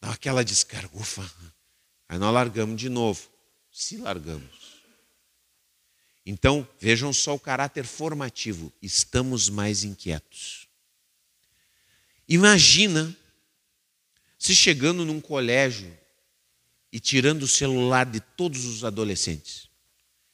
dá 0.00 0.10
aquela 0.10 0.44
descarga, 0.44 0.96
ufa. 0.96 1.30
Aí 2.08 2.18
nós 2.18 2.32
largamos 2.32 2.80
de 2.80 2.88
novo, 2.88 3.28
se 3.70 3.96
largamos. 3.96 4.80
Então, 6.24 6.66
vejam 6.78 7.12
só 7.12 7.34
o 7.34 7.40
caráter 7.40 7.84
formativo, 7.84 8.72
estamos 8.80 9.48
mais 9.48 9.84
inquietos. 9.84 10.68
Imagina 12.28 13.16
se 14.38 14.54
chegando 14.54 15.04
num 15.04 15.20
colégio 15.20 15.96
e 16.92 16.98
tirando 16.98 17.42
o 17.42 17.48
celular 17.48 18.06
de 18.06 18.20
todos 18.20 18.64
os 18.64 18.84
adolescentes. 18.84 19.68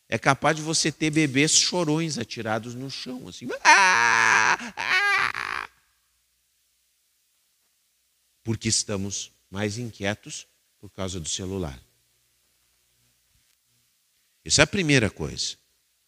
É 0.08 0.18
capaz 0.18 0.56
de 0.56 0.62
você 0.62 0.92
ter 0.92 1.10
bebês 1.10 1.52
chorões 1.52 2.16
atirados 2.16 2.74
no 2.74 2.90
chão, 2.90 3.26
assim. 3.28 3.48
Ah, 3.64 4.56
ah. 4.76 5.68
Porque 8.44 8.68
estamos 8.68 9.32
mais 9.50 9.78
inquietos 9.78 10.46
por 10.78 10.90
causa 10.90 11.18
do 11.20 11.28
celular. 11.28 11.80
Essa 14.44 14.62
é 14.62 14.64
a 14.64 14.66
primeira 14.66 15.10
coisa. 15.10 15.56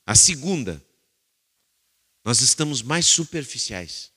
A 0.07 0.15
segunda, 0.15 0.83
nós 2.25 2.41
estamos 2.41 2.83
mais 2.83 3.07
superficiais. 3.07 4.13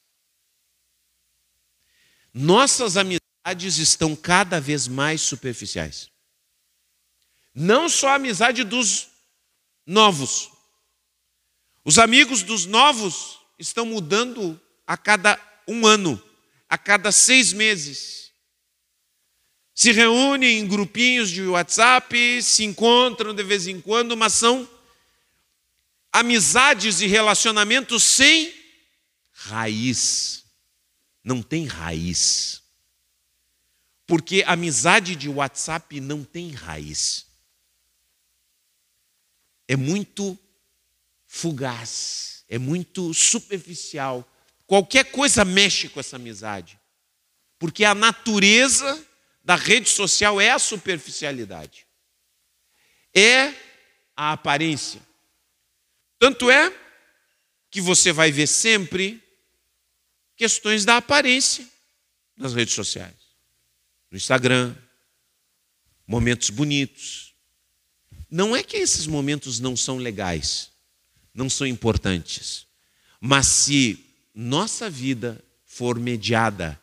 Nossas 2.34 2.98
amizades 2.98 3.78
estão 3.78 4.16
cada 4.16 4.60
vez 4.60 4.88
mais 4.88 5.22
superficiais. 5.22 6.10
Não 7.54 7.90
só 7.90 8.10
a 8.10 8.16
amizade 8.16 8.64
dos 8.64 9.10
novos. 9.86 10.52
Os 11.84 11.98
amigos 11.98 12.44
dos 12.44 12.66
novos 12.66 13.40
estão 13.58 13.86
mudando 13.86 14.60
a 14.86 14.96
cada 14.96 15.40
um 15.68 15.86
ano, 15.86 16.22
a 16.70 16.78
cada 16.78 17.12
seis 17.12 17.52
meses. 17.52 18.31
Se 19.82 19.92
reúnem 19.92 20.60
em 20.60 20.68
grupinhos 20.68 21.32
de 21.32 21.42
WhatsApp, 21.42 22.44
se 22.44 22.64
encontram 22.64 23.34
de 23.34 23.42
vez 23.42 23.66
em 23.66 23.82
quando, 23.82 24.16
mas 24.16 24.34
são 24.34 24.70
amizades 26.12 27.02
e 27.02 27.08
relacionamentos 27.08 28.04
sem 28.04 28.54
raiz. 29.32 30.46
Não 31.24 31.42
tem 31.42 31.66
raiz. 31.66 32.62
Porque 34.06 34.44
amizade 34.46 35.16
de 35.16 35.28
WhatsApp 35.28 36.00
não 36.00 36.24
tem 36.24 36.52
raiz. 36.52 37.26
É 39.68 39.76
muito 39.76 40.38
fugaz, 41.26 42.46
é 42.48 42.60
muito 42.60 43.16
superficial. 43.16 44.32
Qualquer 44.68 45.06
coisa 45.06 45.44
mexe 45.44 45.90
com 45.90 46.00
essa 46.00 46.18
amizade. 46.18 46.80
Porque 47.58 47.84
a 47.84 47.96
natureza 47.96 49.08
da 49.44 49.56
rede 49.56 49.90
social 49.90 50.40
é 50.40 50.52
a 50.52 50.60
superficialidade. 50.60 51.86
É 53.14 53.54
a 54.16 54.34
aparência. 54.34 55.02
Tanto 56.20 56.50
é 56.50 56.72
que 57.70 57.82
você 57.82 58.12
vai 58.12 58.32
ver 58.32 58.48
sempre 58.48 59.22
questões 60.36 60.86
da 60.86 60.98
aparência 60.98 61.68
nas 62.38 62.54
redes 62.54 62.74
sociais. 62.74 63.16
No 64.10 64.18
Instagram, 64.18 64.76
momentos 66.06 66.50
bonitos. 66.50 67.34
Não 68.30 68.56
é 68.56 68.64
que 68.64 68.78
esses 68.78 69.08
momentos 69.08 69.60
não 69.60 69.76
são 69.76 69.98
legais, 69.98 70.72
não 71.34 71.50
são 71.50 71.66
importantes, 71.66 72.68
mas 73.20 73.48
se 73.48 74.06
nossa 74.34 74.90
vida 74.90 75.44
for 75.66 76.00
mediada 76.00 76.80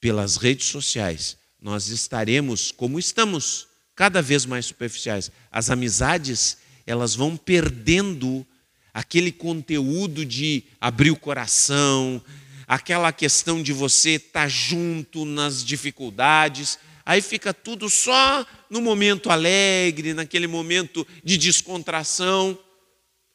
pelas 0.00 0.36
redes 0.36 0.66
sociais, 0.66 1.36
nós 1.60 1.88
estaremos 1.88 2.72
como 2.72 2.98
estamos, 2.98 3.68
cada 3.94 4.22
vez 4.22 4.46
mais 4.46 4.66
superficiais. 4.66 5.30
As 5.50 5.70
amizades, 5.70 6.58
elas 6.86 7.14
vão 7.14 7.36
perdendo 7.36 8.46
aquele 8.94 9.30
conteúdo 9.30 10.24
de 10.24 10.64
abrir 10.80 11.10
o 11.10 11.16
coração, 11.16 12.22
aquela 12.66 13.12
questão 13.12 13.62
de 13.62 13.72
você 13.72 14.12
estar 14.12 14.48
junto 14.48 15.24
nas 15.24 15.64
dificuldades. 15.64 16.78
Aí 17.04 17.20
fica 17.20 17.52
tudo 17.52 17.90
só 17.90 18.46
no 18.70 18.80
momento 18.80 19.30
alegre, 19.30 20.14
naquele 20.14 20.46
momento 20.46 21.06
de 21.22 21.36
descontração. 21.36 22.58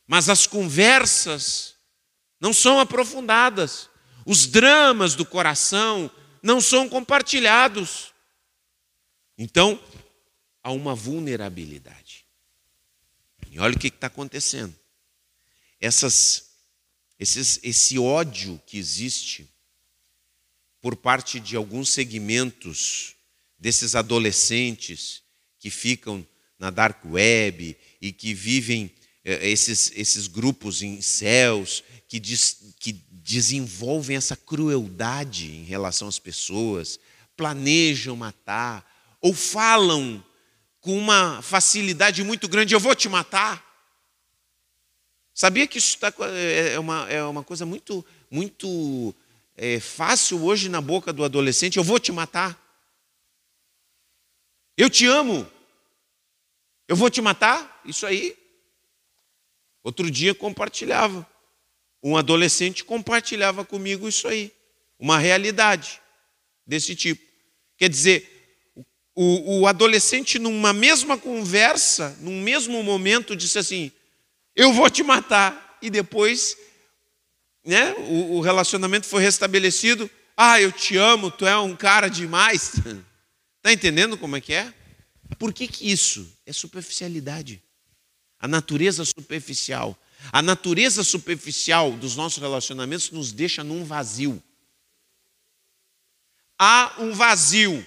Mas 0.07 0.29
as 0.29 0.47
conversas 0.47 1.75
não 2.39 2.53
são 2.53 2.79
aprofundadas. 2.79 3.89
Os 4.25 4.47
dramas 4.47 5.15
do 5.15 5.25
coração 5.25 6.09
não 6.41 6.61
são 6.61 6.88
compartilhados. 6.88 8.14
Então, 9.38 9.82
há 10.63 10.71
uma 10.71 10.95
vulnerabilidade. 10.95 12.26
E 13.52 13.60
olha 13.60 13.76
o 13.76 13.80
que 13.80 13.88
está 13.88 14.08
acontecendo 14.08 14.76
essas, 15.80 16.52
esses, 17.19 17.60
esse 17.63 18.00
ódio 18.00 18.60
que 18.65 18.78
existe 18.78 19.48
por 20.82 20.95
parte 20.95 21.39
de 21.39 21.56
alguns 21.56 21.89
segmentos 21.89 23.15
desses 23.58 23.95
adolescentes 23.95 25.24
que 25.60 25.69
ficam 25.69 26.26
na 26.60 26.69
dark 26.69 27.04
web 27.06 27.76
e 28.02 28.12
que 28.12 28.34
vivem 28.34 28.91
eh, 29.24 29.50
esses, 29.50 29.91
esses 29.95 30.28
grupos 30.28 30.82
em 30.82 31.02
céus 31.02 31.84
que, 32.08 32.21
que 32.80 32.93
desenvolvem 33.12 34.17
essa 34.17 34.36
crueldade 34.36 35.52
em 35.52 35.63
relação 35.63 36.08
às 36.08 36.19
pessoas, 36.19 37.00
planejam 37.36 38.15
matar 38.15 38.94
ou 39.25 39.33
falam 39.33 40.23
com 40.79 40.95
uma 40.95 41.41
facilidade 41.41 42.23
muito 42.23 42.47
grande: 42.47 42.75
eu 42.75 42.79
vou 42.79 42.93
te 42.93 43.09
matar. 43.09 43.65
Sabia 45.33 45.65
que 45.65 45.79
isso 45.79 45.97
tá, 45.97 46.13
é, 46.31 46.73
é, 46.73 46.79
uma, 46.79 47.09
é 47.09 47.23
uma 47.23 47.43
coisa 47.43 47.65
muito, 47.65 48.05
muito 48.29 49.15
é, 49.57 49.79
fácil 49.79 50.45
hoje 50.45 50.69
na 50.69 50.79
boca 50.79 51.11
do 51.11 51.23
adolescente? 51.23 51.77
Eu 51.77 51.83
vou 51.83 51.99
te 51.99 52.11
matar. 52.11 52.55
Eu 54.77 54.91
te 54.91 55.07
amo. 55.07 55.51
Eu 56.88 56.95
vou 56.95 57.09
te 57.09 57.19
matar? 57.19 57.81
Isso 57.83 58.05
aí. 58.05 58.38
Outro 59.83 60.11
dia 60.11 60.35
compartilhava. 60.35 61.27
Um 62.03 62.15
adolescente 62.15 62.85
compartilhava 62.85 63.65
comigo 63.65 64.07
isso 64.07 64.27
aí. 64.27 64.53
Uma 64.99 65.17
realidade 65.17 65.99
desse 66.65 66.95
tipo. 66.95 67.25
Quer 67.75 67.89
dizer, 67.89 68.35
o, 69.15 69.62
o 69.62 69.67
adolescente, 69.67 70.38
numa 70.38 70.73
mesma 70.73 71.17
conversa, 71.17 72.17
num 72.19 72.41
mesmo 72.41 72.84
momento, 72.84 73.36
disse 73.36 73.58
assim: 73.58 73.91
eu 74.56 74.71
vou 74.71 74.89
te 74.89 75.04
matar. 75.04 75.78
E 75.82 75.89
depois, 75.89 76.58
né, 77.63 77.93
o, 77.93 78.38
o 78.38 78.41
relacionamento 78.41 79.06
foi 79.06 79.21
restabelecido. 79.21 80.10
Ah, 80.36 80.60
eu 80.60 80.71
te 80.71 80.97
amo, 80.97 81.30
tu 81.30 81.45
é 81.45 81.58
um 81.58 81.75
cara 81.75 82.08
demais. 82.10 82.73
Está 83.58 83.71
entendendo 83.73 84.17
como 84.17 84.36
é 84.36 84.41
que 84.41 84.54
é? 84.54 84.73
Por 85.38 85.54
que, 85.54 85.67
que 85.67 85.91
isso? 85.91 86.32
É 86.45 86.54
superficialidade. 86.54 87.62
A 88.39 88.47
natureza 88.47 89.04
superficial. 89.04 89.97
A 90.32 90.41
natureza 90.41 91.04
superficial 91.04 91.91
dos 91.91 92.15
nossos 92.15 92.41
relacionamentos 92.41 93.12
nos 93.12 93.32
deixa 93.32 93.63
num 93.63 93.84
vazio. 93.84 94.41
Há 96.58 96.93
um 96.99 97.12
vazio. 97.12 97.86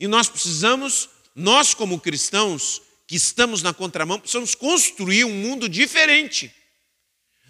E 0.00 0.08
nós 0.08 0.30
precisamos, 0.30 1.10
nós 1.36 1.74
como 1.74 2.00
cristãos, 2.00 2.80
que 3.06 3.14
estamos 3.14 3.62
na 3.62 3.74
contramão, 3.74 4.18
precisamos 4.18 4.54
construir 4.54 5.24
um 5.24 5.34
mundo 5.34 5.68
diferente. 5.68 6.50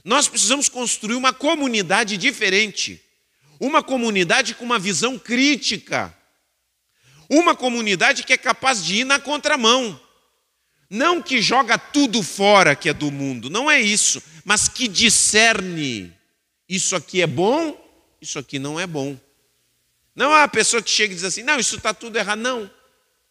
Nós 0.05 0.27
precisamos 0.27 0.69
construir 0.69 1.15
uma 1.15 1.33
comunidade 1.33 2.17
diferente. 2.17 3.01
Uma 3.61 3.83
comunidade 3.83 4.55
com 4.55 4.65
uma 4.65 4.79
visão 4.79 5.17
crítica. 5.17 6.13
Uma 7.29 7.55
comunidade 7.55 8.25
que 8.25 8.33
é 8.33 8.37
capaz 8.37 8.85
de 8.85 8.97
ir 8.97 9.05
na 9.05 9.21
contramão. 9.21 10.01
Não 10.91 11.23
que 11.23 11.41
joga 11.41 11.79
tudo 11.79 12.21
fora 12.21 12.75
que 12.75 12.89
é 12.89 12.93
do 12.93 13.13
mundo, 13.13 13.49
não 13.49 13.71
é 13.71 13.81
isso, 13.81 14.21
mas 14.45 14.67
que 14.67 14.89
discerne. 14.89 16.13
Isso 16.69 16.97
aqui 16.97 17.23
é 17.23 17.29
bom, 17.29 17.79
isso 18.21 18.41
aqui 18.41 18.59
não 18.59 18.81
é 18.81 18.89
bom. 18.89 19.17
Não 20.15 20.33
a 20.33 20.49
pessoa 20.49 20.83
que 20.83 20.91
chega 20.91 21.13
e 21.13 21.17
diz 21.17 21.25
assim: 21.25 21.43
não, 21.43 21.59
isso 21.59 21.77
está 21.77 21.95
tudo 21.95 22.17
errado. 22.17 22.39
Não, 22.39 22.71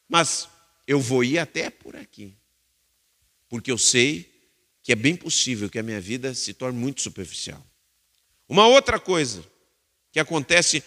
mas 0.07 0.47
eu 0.87 0.99
vou 0.99 1.23
ir 1.23 1.37
até 1.37 1.69
por 1.69 1.95
aqui, 1.95 2.35
porque 3.47 3.71
eu 3.71 3.77
sei 3.77 4.29
que 4.81 4.91
é 4.91 4.95
bem 4.95 5.15
possível 5.15 5.69
que 5.69 5.77
a 5.77 5.83
minha 5.83 6.01
vida 6.01 6.33
se 6.33 6.53
torne 6.53 6.79
muito 6.79 7.01
superficial. 7.01 7.63
Uma 8.47 8.67
outra 8.67 8.99
coisa 8.99 9.43
que 10.11 10.19
acontece 10.19 10.83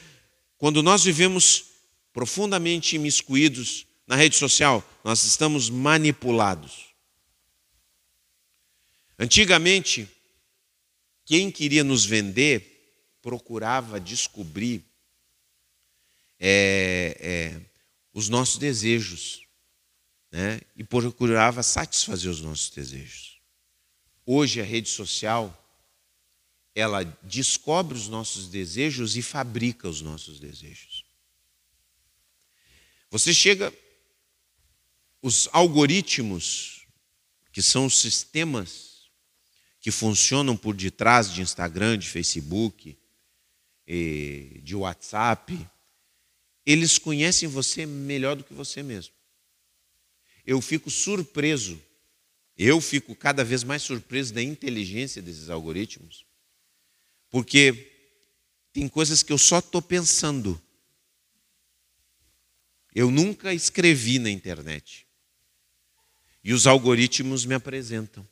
quando 0.59 0.83
nós 0.83 1.05
vivemos 1.05 1.66
profundamente 2.12 2.96
imiscuídos 2.96 3.87
na 4.07 4.16
rede 4.16 4.37
social, 4.37 4.85
nós 5.05 5.24
estamos 5.24 5.70
manipulados. 5.70 6.92
Antigamente, 9.18 10.09
quem 11.24 11.50
queria 11.50 11.85
nos 11.85 12.05
vender 12.05 13.18
procurava 13.22 14.00
descobrir 14.00 14.85
é, 16.44 17.16
é, 17.20 17.61
os 18.12 18.28
nossos 18.28 18.59
desejos 18.59 19.46
né? 20.33 20.61
e 20.74 20.83
procurava 20.83 21.62
satisfazer 21.62 22.28
os 22.28 22.40
nossos 22.40 22.68
desejos. 22.70 23.40
Hoje 24.26 24.61
a 24.61 24.64
rede 24.64 24.88
social 24.88 25.57
ela 26.74 27.05
descobre 27.22 27.96
os 27.96 28.09
nossos 28.09 28.48
desejos 28.48 29.16
e 29.16 29.22
fabrica 29.22 29.88
os 29.88 30.00
nossos 30.00 30.40
desejos. 30.40 31.05
Você 33.09 33.33
chega, 33.33 33.72
os 35.20 35.48
algoritmos, 35.52 36.87
que 37.52 37.62
são 37.62 37.87
os 37.87 38.00
sistemas 38.00 39.11
que 39.81 39.90
funcionam 39.90 40.57
por 40.57 40.74
detrás 40.74 41.33
de 41.33 41.42
Instagram, 41.42 41.98
de 41.98 42.09
Facebook, 42.09 42.98
de 43.87 44.74
WhatsApp, 44.74 45.70
eles 46.64 46.98
conhecem 46.98 47.48
você 47.48 47.85
melhor 47.87 48.37
do 48.37 48.44
que 48.44 48.55
você 48.55 48.83
mesmo. 48.83 49.12
Eu 50.46 50.61
fico 50.61 50.90
surpreso, 50.90 51.81
eu 52.57 52.81
fico 52.81 53.14
cada 53.14 53.44
vez 53.44 53.64
mais 53.64 53.83
surpreso 53.83 54.35
da 54.35 54.42
inteligência 54.42 55.22
desses 55.22 55.48
algoritmos, 55.48 56.25
porque 57.31 57.90
tem 58.72 58.88
coisas 58.88 59.22
que 59.22 59.33
eu 59.33 59.38
só 59.38 59.59
estou 59.59 59.83
pensando. 59.83 60.61
Eu 62.94 63.11
nunca 63.11 63.53
escrevi 63.55 64.18
na 64.18 64.31
internet. 64.31 65.07
E 66.44 66.53
os 66.53 66.66
algoritmos 66.66 67.44
me 67.44 67.55
apresentam 67.55 68.27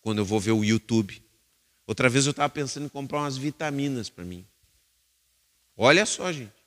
quando 0.00 0.18
eu 0.18 0.24
vou 0.24 0.40
ver 0.40 0.52
o 0.52 0.64
YouTube. 0.64 1.22
Outra 1.86 2.08
vez 2.08 2.26
eu 2.26 2.30
estava 2.30 2.48
pensando 2.48 2.86
em 2.86 2.88
comprar 2.88 3.20
umas 3.20 3.36
vitaminas 3.36 4.10
para 4.10 4.24
mim. 4.24 4.46
Olha 5.76 6.04
só, 6.04 6.32
gente. 6.32 6.63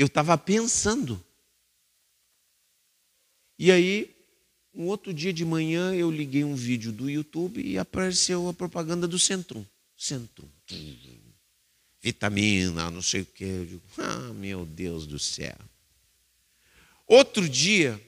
Eu 0.00 0.06
estava 0.06 0.38
pensando. 0.38 1.22
E 3.58 3.70
aí, 3.70 4.16
um 4.72 4.86
outro 4.86 5.12
dia 5.12 5.30
de 5.30 5.44
manhã, 5.44 5.94
eu 5.94 6.10
liguei 6.10 6.42
um 6.42 6.54
vídeo 6.54 6.90
do 6.90 7.10
YouTube 7.10 7.60
e 7.60 7.76
apareceu 7.76 8.48
a 8.48 8.54
propaganda 8.54 9.06
do 9.06 9.18
Centrum. 9.18 9.62
Centrum. 9.94 10.48
Vitamina, 12.00 12.90
não 12.90 13.02
sei 13.02 13.20
o 13.20 13.26
que. 13.26 13.44
Eu 13.44 13.66
digo, 13.66 13.82
ah, 13.98 14.32
meu 14.32 14.64
Deus 14.64 15.06
do 15.06 15.18
céu. 15.18 15.58
Outro 17.06 17.46
dia, 17.46 18.00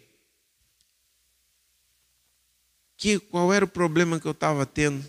que, 2.97 3.19
qual 3.19 3.53
era 3.53 3.67
o 3.67 3.69
problema 3.69 4.19
que 4.19 4.27
eu 4.27 4.33
estava 4.33 4.65
tendo? 4.65 5.05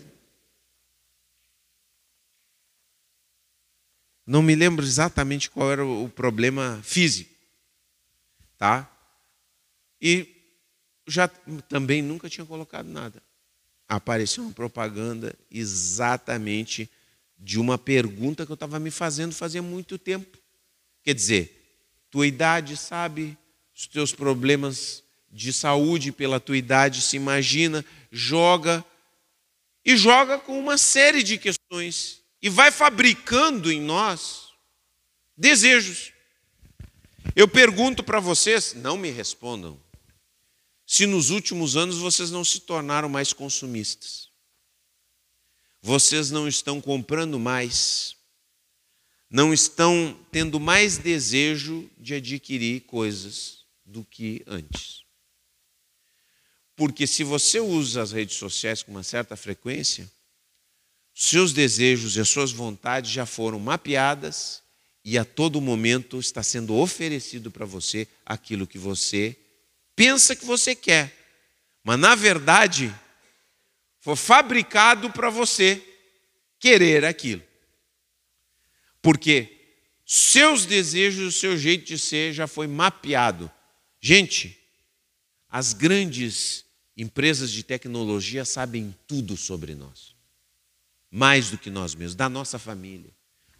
Não 4.26 4.42
me 4.42 4.54
lembro 4.54 4.84
exatamente 4.84 5.50
qual 5.50 5.70
era 5.70 5.84
o 5.84 6.08
problema 6.08 6.80
físico, 6.82 7.34
tá? 8.56 8.90
E 10.00 10.26
já 11.06 11.28
também 11.28 12.00
nunca 12.00 12.28
tinha 12.28 12.46
colocado 12.46 12.86
nada. 12.86 13.22
Apareceu 13.86 14.44
uma 14.44 14.52
propaganda 14.52 15.36
exatamente 15.50 16.90
de 17.38 17.60
uma 17.60 17.76
pergunta 17.76 18.46
que 18.46 18.52
eu 18.52 18.54
estava 18.54 18.80
me 18.80 18.90
fazendo 18.90 19.34
fazia 19.34 19.62
muito 19.62 19.98
tempo. 19.98 20.38
Quer 21.02 21.14
dizer, 21.14 21.82
tua 22.10 22.26
idade 22.26 22.76
sabe, 22.78 23.36
os 23.74 23.86
teus 23.86 24.12
problemas 24.12 25.02
de 25.30 25.52
saúde 25.52 26.12
pela 26.12 26.40
tua 26.40 26.56
idade 26.56 27.02
se 27.02 27.16
imagina, 27.16 27.84
joga 28.10 28.82
e 29.84 29.96
joga 29.96 30.38
com 30.38 30.58
uma 30.58 30.78
série 30.78 31.22
de 31.22 31.36
questões 31.36 32.23
e 32.44 32.50
vai 32.50 32.70
fabricando 32.70 33.72
em 33.72 33.80
nós 33.80 34.50
desejos. 35.34 36.12
Eu 37.34 37.48
pergunto 37.48 38.04
para 38.04 38.20
vocês, 38.20 38.74
não 38.74 38.98
me 38.98 39.10
respondam, 39.10 39.80
se 40.86 41.06
nos 41.06 41.30
últimos 41.30 41.74
anos 41.74 41.96
vocês 41.96 42.30
não 42.30 42.44
se 42.44 42.60
tornaram 42.60 43.08
mais 43.08 43.32
consumistas. 43.32 44.28
Vocês 45.80 46.30
não 46.30 46.46
estão 46.46 46.82
comprando 46.82 47.38
mais, 47.38 48.14
não 49.30 49.54
estão 49.54 50.14
tendo 50.30 50.60
mais 50.60 50.98
desejo 50.98 51.90
de 51.96 52.12
adquirir 52.12 52.82
coisas 52.82 53.64
do 53.86 54.04
que 54.04 54.42
antes. 54.46 55.02
Porque 56.76 57.06
se 57.06 57.24
você 57.24 57.58
usa 57.58 58.02
as 58.02 58.12
redes 58.12 58.36
sociais 58.36 58.82
com 58.82 58.90
uma 58.90 59.02
certa 59.02 59.34
frequência, 59.34 60.12
seus 61.14 61.52
desejos 61.52 62.16
e 62.16 62.20
as 62.20 62.28
suas 62.28 62.50
vontades 62.50 63.12
já 63.12 63.24
foram 63.24 63.60
mapeadas 63.60 64.62
e 65.04 65.16
a 65.16 65.24
todo 65.24 65.60
momento 65.60 66.18
está 66.18 66.42
sendo 66.42 66.74
oferecido 66.74 67.52
para 67.52 67.64
você 67.64 68.08
aquilo 68.26 68.66
que 68.66 68.78
você 68.78 69.36
pensa 69.94 70.34
que 70.34 70.44
você 70.44 70.74
quer. 70.74 71.16
Mas 71.84 72.00
na 72.00 72.16
verdade, 72.16 72.92
foi 74.00 74.16
fabricado 74.16 75.08
para 75.10 75.30
você 75.30 75.80
querer 76.58 77.04
aquilo. 77.04 77.42
Porque 79.00 79.50
seus 80.04 80.66
desejos, 80.66 81.34
o 81.34 81.38
seu 81.38 81.56
jeito 81.56 81.84
de 81.84 81.98
ser 81.98 82.32
já 82.32 82.46
foi 82.46 82.66
mapeado. 82.66 83.50
Gente, 84.00 84.58
as 85.48 85.72
grandes 85.72 86.64
empresas 86.96 87.52
de 87.52 87.62
tecnologia 87.62 88.44
sabem 88.44 88.94
tudo 89.06 89.36
sobre 89.36 89.74
nós 89.74 90.13
mais 91.14 91.48
do 91.48 91.56
que 91.56 91.70
nós 91.70 91.94
mesmos, 91.94 92.16
da 92.16 92.28
nossa 92.28 92.58
família. 92.58 93.08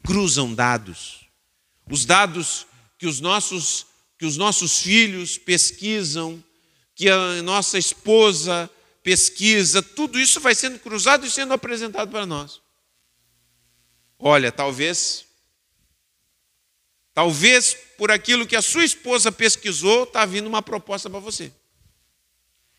Cruzam 0.03 0.53
dados. 0.53 1.25
Os 1.89 2.05
dados 2.05 2.67
que 2.99 3.07
os 3.07 3.21
nossos, 3.21 3.87
que 4.19 4.27
os 4.27 4.37
nossos 4.37 4.83
filhos 4.83 5.39
pesquisam, 5.39 6.43
que 6.97 7.09
a 7.09 7.41
nossa 7.43 7.79
esposa 7.79 8.69
pesquisa, 9.05 9.81
tudo 9.81 10.19
isso 10.19 10.41
vai 10.41 10.53
sendo 10.53 10.81
cruzado 10.81 11.25
e 11.25 11.31
sendo 11.31 11.53
apresentado 11.53 12.11
para 12.11 12.27
nós. 12.27 12.61
Olha, 14.19 14.51
talvez, 14.51 15.25
talvez 17.13 17.77
por 17.97 18.11
aquilo 18.11 18.49
que 18.49 18.57
a 18.57 18.63
sua 18.63 18.85
esposa 18.85 19.31
pesquisou, 19.31 20.03
está 20.03 20.27
vindo 20.27 20.49
uma 20.49 20.61
proposta 20.61 21.09
para 21.09 21.21
você. 21.21 21.53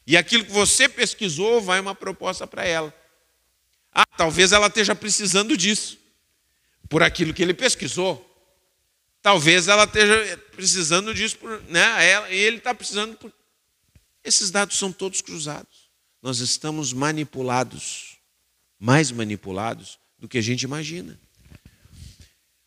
E 0.06 0.18
aquilo 0.18 0.44
que 0.44 0.52
você 0.52 0.90
pesquisou, 0.90 1.62
vai 1.62 1.80
uma 1.80 1.96
proposta 1.96 2.46
para 2.46 2.66
ela. 2.66 2.94
Ah, 3.98 4.06
talvez 4.06 4.52
ela 4.52 4.68
esteja 4.68 4.94
precisando 4.94 5.56
disso, 5.56 5.98
por 6.90 7.02
aquilo 7.02 7.34
que 7.34 7.42
ele 7.42 7.54
pesquisou. 7.54 8.30
Talvez 9.22 9.70
ela 9.70 9.86
esteja 9.86 10.38
precisando 10.52 11.14
disso, 11.14 11.38
por, 11.38 11.62
né? 11.64 12.06
Ela, 12.06 12.30
ele 12.30 12.58
está 12.58 12.76
precisando. 12.76 13.16
Por... 13.16 13.32
Esses 14.22 14.52
dados 14.52 14.78
são 14.78 14.92
todos 14.92 15.22
cruzados. 15.22 15.90
Nós 16.22 16.40
estamos 16.40 16.92
manipulados, 16.92 18.18
mais 18.78 19.12
manipulados 19.12 19.98
do 20.20 20.28
que 20.28 20.38
a 20.38 20.42
gente 20.42 20.64
imagina. 20.64 21.18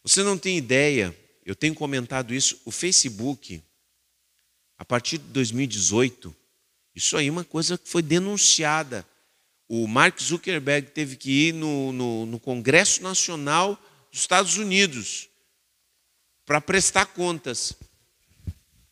Você 0.03 0.23
não 0.23 0.38
tem 0.38 0.57
ideia, 0.57 1.14
eu 1.45 1.55
tenho 1.55 1.75
comentado 1.75 2.33
isso, 2.33 2.59
o 2.64 2.71
Facebook, 2.71 3.62
a 4.79 4.85
partir 4.85 5.19
de 5.19 5.25
2018, 5.25 6.35
isso 6.95 7.19
aí 7.19 7.27
é 7.27 7.31
uma 7.31 7.45
coisa 7.45 7.77
que 7.77 7.88
foi 7.88 8.01
denunciada 8.01 9.07
o 9.69 9.87
Mark 9.87 10.19
Zuckerberg 10.21 10.91
teve 10.93 11.17
que 11.17 11.49
ir 11.49 11.53
no, 11.53 11.93
no, 11.93 12.27
no 12.27 12.41
Congresso 12.41 13.03
Nacional 13.03 13.81
dos 14.11 14.21
Estados 14.21 14.57
Unidos 14.57 15.29
para 16.47 16.61
prestar 16.61 17.07
contas. 17.07 17.75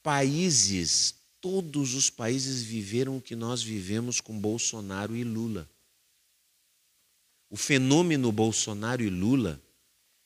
Países, 0.03 1.15
todos 1.41 1.95
os 1.95 2.11
países 2.11 2.63
viveram 2.63 3.17
o 3.17 3.23
que 3.23 3.35
nós 3.35 3.63
vivemos 3.63 4.21
com 4.21 4.39
Bolsonaro 4.39 5.17
e 5.17 5.25
Lula. 5.25 5.69
O 7.49 7.57
fenômeno 7.57 8.31
Bolsonaro 8.31 9.03
e 9.03 9.09
Lula 9.09 9.61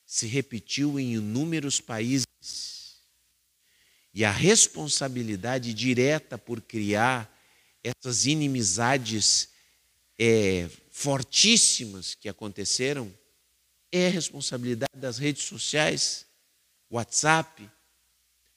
se 0.05 0.27
repetiu 0.27 0.99
em 0.99 1.13
inúmeros 1.13 1.79
países. 1.79 2.25
e 4.13 4.25
a 4.25 4.31
responsabilidade 4.31 5.73
direta 5.73 6.37
por 6.37 6.59
criar 6.59 7.33
essas 7.81 8.25
inimizades 8.25 9.50
é, 10.23 10.69
fortíssimas 10.91 12.13
que 12.13 12.29
aconteceram 12.29 13.11
é 13.91 14.07
responsabilidade 14.07 14.93
das 14.95 15.17
redes 15.17 15.45
sociais, 15.45 16.27
WhatsApp, 16.91 17.67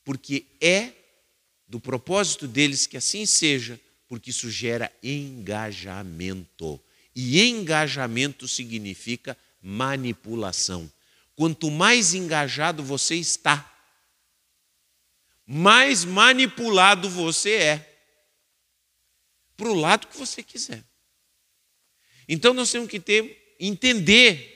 porque 0.04 0.44
é 0.60 0.92
do 1.66 1.80
propósito 1.80 2.46
deles 2.46 2.86
que 2.86 2.98
assim 2.98 3.24
seja, 3.24 3.80
porque 4.06 4.28
isso 4.28 4.50
gera 4.50 4.92
engajamento. 5.02 6.78
E 7.16 7.40
engajamento 7.40 8.46
significa 8.46 9.34
manipulação. 9.62 10.92
Quanto 11.34 11.70
mais 11.70 12.12
engajado 12.12 12.84
você 12.84 13.14
está, 13.14 13.72
mais 15.46 16.04
manipulado 16.04 17.08
você 17.08 17.54
é 17.54 17.98
para 19.56 19.70
o 19.70 19.74
lado 19.74 20.08
que 20.08 20.18
você 20.18 20.42
quiser. 20.42 20.84
Então 22.28 22.54
nós 22.54 22.70
temos 22.70 22.88
que 22.88 23.00
ter, 23.00 23.56
entender 23.58 24.50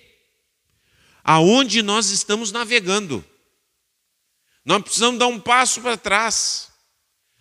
aonde 1.23 1.83
nós 1.83 2.11
estamos 2.11 2.53
navegando. 2.53 3.25
Nós 4.65 4.83
precisamos 4.83 5.19
dar 5.19 5.27
um 5.27 5.41
passo 5.41 5.81
para 5.81 5.97
trás. 5.97 6.71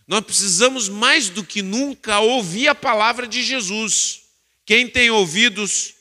Nós 0.08 0.22
precisamos 0.22 0.88
mais 0.88 1.30
do 1.30 1.44
que 1.44 1.62
nunca 1.62 2.20
ouvir 2.20 2.68
a 2.68 2.76
palavra 2.76 3.28
de 3.28 3.44
Jesus. 3.44 4.22
Quem 4.66 4.88
tem 4.88 5.10
ouvidos 5.10 5.96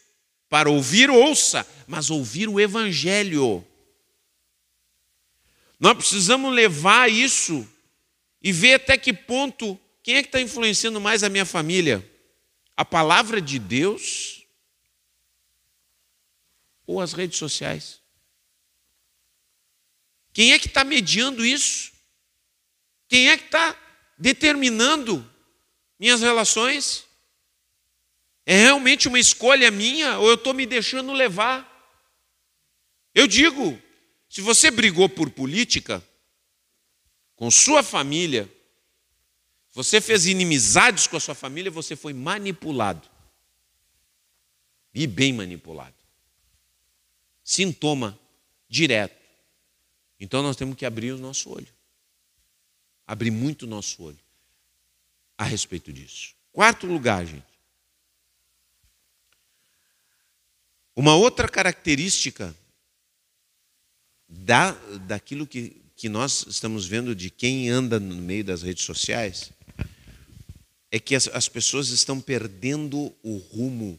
para 0.49 0.71
ouvir, 0.71 1.11
ouça, 1.11 1.67
mas 1.87 2.11
ouvir 2.11 2.49
o 2.49 2.61
Evangelho. 2.61 3.67
Nós 5.79 5.97
precisamos 5.97 6.55
levar 6.55 7.11
isso 7.11 7.69
e 8.43 8.53
ver 8.53 8.75
até 8.75 8.97
que 8.97 9.13
ponto 9.13 9.79
quem 10.07 10.15
é 10.15 10.23
que 10.23 10.29
está 10.29 10.41
influenciando 10.41 11.01
mais 11.01 11.25
a 11.25 11.29
minha 11.29 11.45
família? 11.45 12.09
A 12.77 12.85
palavra 12.85 13.41
de 13.41 13.59
Deus 13.59 14.47
ou 16.87 17.01
as 17.01 17.13
redes 17.13 17.39
sociais? 17.39 18.01
Quem 20.33 20.53
é 20.53 20.59
que 20.59 20.67
está 20.67 20.85
mediando 20.85 21.45
isso? 21.45 21.93
Quem 23.09 23.31
é 23.31 23.39
que 23.39 23.45
está 23.45 23.75
determinando 24.19 25.29
minhas 25.99 26.21
relações? 26.21 27.07
É 28.45 28.57
realmente 28.57 29.09
uma 29.09 29.19
escolha 29.19 29.71
minha 29.71 30.19
ou 30.19 30.29
eu 30.29 30.35
estou 30.35 30.53
me 30.53 30.67
deixando 30.67 31.13
levar? 31.13 31.73
Eu 33.15 33.27
digo, 33.27 33.81
se 34.29 34.43
você 34.43 34.71
brigou 34.71 35.09
por 35.09 35.31
política, 35.31 36.07
com 37.35 37.51
sua 37.51 37.83
família, 37.83 38.53
você 39.77 40.01
fez 40.01 40.25
inimizades 40.25 41.07
com 41.07 41.19
a 41.19 41.21
sua 41.21 41.35
família, 41.35 41.71
você 41.71 41.95
foi 41.95 42.15
manipulado. 42.15 43.07
E 44.95 45.07
bem 45.07 45.35
manipulado. 45.35 45.95
Sintoma 47.45 48.19
direto. 48.67 49.23
Então 50.19 50.43
nós 50.43 50.57
temos 50.57 50.77
que 50.77 50.87
abrir 50.87 51.13
o 51.13 51.19
nosso 51.19 51.51
olho. 51.51 51.69
Abrir 53.07 53.31
muito 53.31 53.65
o 53.65 53.67
nosso 53.67 54.03
olho 54.03 54.19
a 55.37 55.45
respeito 55.45 55.93
disso. 55.93 56.35
Quarto 56.53 56.87
lugar, 56.87 57.27
gente. 57.27 57.45
Uma 60.97 61.17
outra 61.17 61.51
característica 61.51 62.57
da, 64.27 64.71
daquilo 65.07 65.47
que, 65.47 65.86
que 65.97 66.11
nós 66.11 66.45
estamos 66.47 66.87
vendo 66.87 67.15
de 67.15 67.31
quem 67.31 67.71
anda 67.71 67.99
no 67.99 68.17
meio 68.17 68.45
das 68.45 68.63
redes 68.63 68.85
sociais 68.85 69.51
é 70.91 71.01
que 71.01 71.15
as, 71.15 71.27
as 71.29 71.49
pessoas 71.49 71.89
estão 71.89 72.21
perdendo 72.21 73.15
o 73.23 73.39
rumo, 73.39 73.99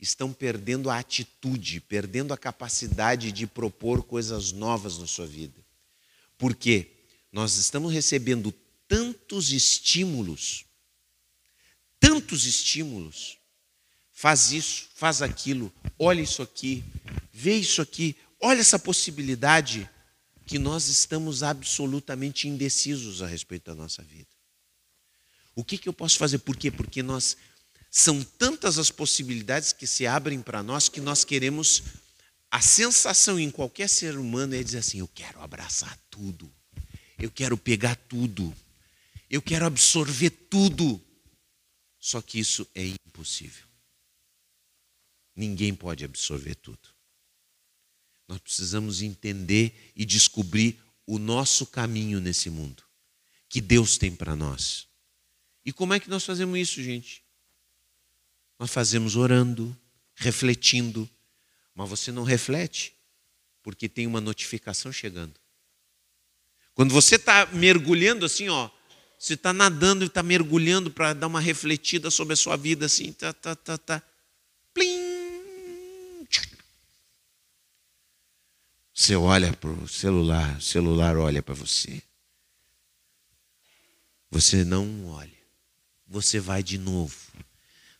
estão 0.00 0.32
perdendo 0.32 0.88
a 0.88 0.98
atitude, 0.98 1.80
perdendo 1.80 2.32
a 2.32 2.38
capacidade 2.38 3.30
de 3.30 3.46
propor 3.46 4.02
coisas 4.02 4.52
novas 4.52 4.98
na 4.98 5.06
sua 5.06 5.26
vida. 5.26 5.60
Por 6.38 6.56
quê? 6.56 6.90
Nós 7.30 7.56
estamos 7.56 7.92
recebendo 7.92 8.52
tantos 8.88 9.52
estímulos, 9.52 10.64
tantos 12.00 12.46
estímulos, 12.46 13.38
faz 14.12 14.50
isso, 14.50 14.88
faz 14.94 15.20
aquilo, 15.20 15.72
olha 15.98 16.22
isso 16.22 16.42
aqui, 16.42 16.82
vê 17.32 17.54
isso 17.56 17.82
aqui, 17.82 18.16
olha 18.40 18.60
essa 18.60 18.78
possibilidade 18.78 19.88
que 20.46 20.58
nós 20.58 20.88
estamos 20.88 21.42
absolutamente 21.42 22.48
indecisos 22.48 23.22
a 23.22 23.26
respeito 23.26 23.66
da 23.66 23.74
nossa 23.74 24.02
vida. 24.02 24.28
O 25.54 25.64
que, 25.64 25.78
que 25.78 25.88
eu 25.88 25.92
posso 25.92 26.18
fazer? 26.18 26.38
Por 26.38 26.56
quê? 26.56 26.70
Porque 26.70 27.02
nós 27.02 27.36
são 27.90 28.22
tantas 28.22 28.78
as 28.78 28.90
possibilidades 28.90 29.72
que 29.72 29.86
se 29.86 30.06
abrem 30.06 30.42
para 30.42 30.62
nós 30.62 30.88
que 30.88 31.00
nós 31.00 31.24
queremos 31.24 31.82
a 32.54 32.60
sensação 32.60 33.36
em 33.38 33.50
qualquer 33.50 33.88
ser 33.88 34.16
humano 34.16 34.54
é 34.54 34.62
dizer 34.62 34.78
assim: 34.78 34.98
eu 34.98 35.08
quero 35.08 35.40
abraçar 35.40 35.98
tudo, 36.08 36.48
eu 37.18 37.28
quero 37.28 37.56
pegar 37.58 37.96
tudo, 37.96 38.54
eu 39.28 39.42
quero 39.42 39.66
absorver 39.66 40.30
tudo. 40.30 41.00
Só 41.98 42.22
que 42.22 42.38
isso 42.38 42.64
é 42.72 42.86
impossível. 43.08 43.66
Ninguém 45.34 45.74
pode 45.74 46.04
absorver 46.04 46.54
tudo. 46.54 46.93
Nós 48.26 48.38
precisamos 48.38 49.02
entender 49.02 49.92
e 49.94 50.04
descobrir 50.04 50.80
o 51.06 51.18
nosso 51.18 51.66
caminho 51.66 52.20
nesse 52.20 52.48
mundo, 52.48 52.82
que 53.48 53.60
Deus 53.60 53.98
tem 53.98 54.14
para 54.14 54.34
nós. 54.34 54.86
E 55.64 55.72
como 55.72 55.94
é 55.94 56.00
que 56.00 56.08
nós 56.08 56.24
fazemos 56.24 56.58
isso, 56.58 56.82
gente? 56.82 57.22
Nós 58.58 58.70
fazemos 58.70 59.16
orando, 59.16 59.76
refletindo, 60.14 61.08
mas 61.74 61.88
você 61.88 62.12
não 62.12 62.22
reflete, 62.22 62.94
porque 63.62 63.88
tem 63.88 64.06
uma 64.06 64.20
notificação 64.20 64.92
chegando. 64.92 65.34
Quando 66.74 66.92
você 66.92 67.16
está 67.16 67.46
mergulhando 67.46 68.26
assim, 68.26 68.48
ó, 68.48 68.70
você 69.18 69.34
está 69.34 69.52
nadando 69.52 70.04
e 70.04 70.06
está 70.06 70.22
mergulhando 70.22 70.90
para 70.90 71.12
dar 71.12 71.26
uma 71.26 71.40
refletida 71.40 72.10
sobre 72.10 72.34
a 72.34 72.36
sua 72.36 72.56
vida, 72.56 72.86
assim, 72.86 73.12
tá, 73.12 73.32
tá, 73.32 73.54
tá, 73.54 73.78
tá. 73.78 74.02
Plim! 74.72 75.03
Você 78.94 79.16
olha 79.16 79.52
para 79.52 79.70
o 79.70 79.88
celular, 79.88 80.56
o 80.56 80.60
celular 80.60 81.16
olha 81.16 81.42
para 81.42 81.52
você. 81.52 82.00
Você 84.30 84.64
não 84.64 85.06
olha. 85.08 85.34
Você 86.06 86.38
vai 86.38 86.62
de 86.62 86.78
novo. 86.78 87.16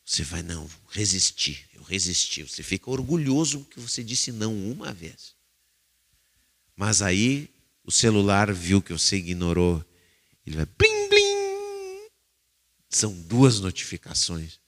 Você 0.05 0.23
vai, 0.23 0.41
não, 0.43 0.71
resistir. 0.91 1.69
Eu 1.75 1.83
resisti. 1.83 2.45
Você 2.45 2.63
fica 2.63 2.91
orgulhoso 2.91 3.65
que 3.65 3.81
você 3.81 4.05
disse 4.05 4.31
não 4.31 4.55
uma 4.71 4.93
vez. 4.93 5.35
Mas 6.77 7.03
aí 7.03 7.51
o 7.83 7.91
celular 7.91 8.53
viu 8.53 8.81
que 8.81 8.93
você 8.93 9.17
ignorou. 9.17 9.85
Ele 10.47 10.57
vai 10.57 10.67
blim, 10.67 11.09
blim. 11.09 12.09
São 12.89 13.13
duas 13.23 13.59
notificações. 13.59 14.61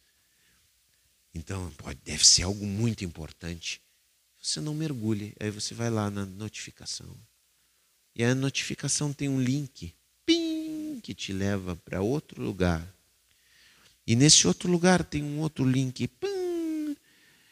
Então, 1.32 1.70
pode, 1.78 2.00
deve 2.02 2.26
ser 2.26 2.42
algo 2.42 2.66
muito 2.66 3.04
importante 3.04 3.80
você 4.46 4.60
não 4.60 4.74
mergulhe. 4.74 5.34
Aí 5.40 5.50
você 5.50 5.74
vai 5.74 5.90
lá 5.90 6.10
na 6.10 6.24
notificação. 6.24 7.16
E 8.14 8.24
a 8.24 8.34
notificação 8.34 9.12
tem 9.12 9.28
um 9.28 9.40
link 9.40 9.94
pim, 10.24 11.00
que 11.02 11.14
te 11.14 11.32
leva 11.32 11.76
para 11.76 12.00
outro 12.00 12.42
lugar. 12.42 12.86
E 14.06 14.14
nesse 14.14 14.46
outro 14.46 14.70
lugar 14.70 15.04
tem 15.04 15.22
um 15.22 15.40
outro 15.40 15.68
link. 15.68 16.06
Pim, 16.06 16.96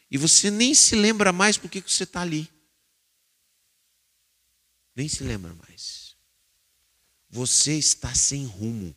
e 0.09 0.17
você 0.17 0.49
nem 0.49 0.73
se 0.73 0.95
lembra 0.95 1.31
mais 1.31 1.57
porque 1.57 1.81
que 1.81 1.91
você 1.91 2.03
está 2.03 2.21
ali. 2.21 2.49
Nem 4.95 5.09
se 5.09 5.23
lembra 5.23 5.53
mais. 5.53 6.15
Você 7.29 7.77
está 7.77 8.13
sem 8.15 8.45
rumo. 8.45 8.95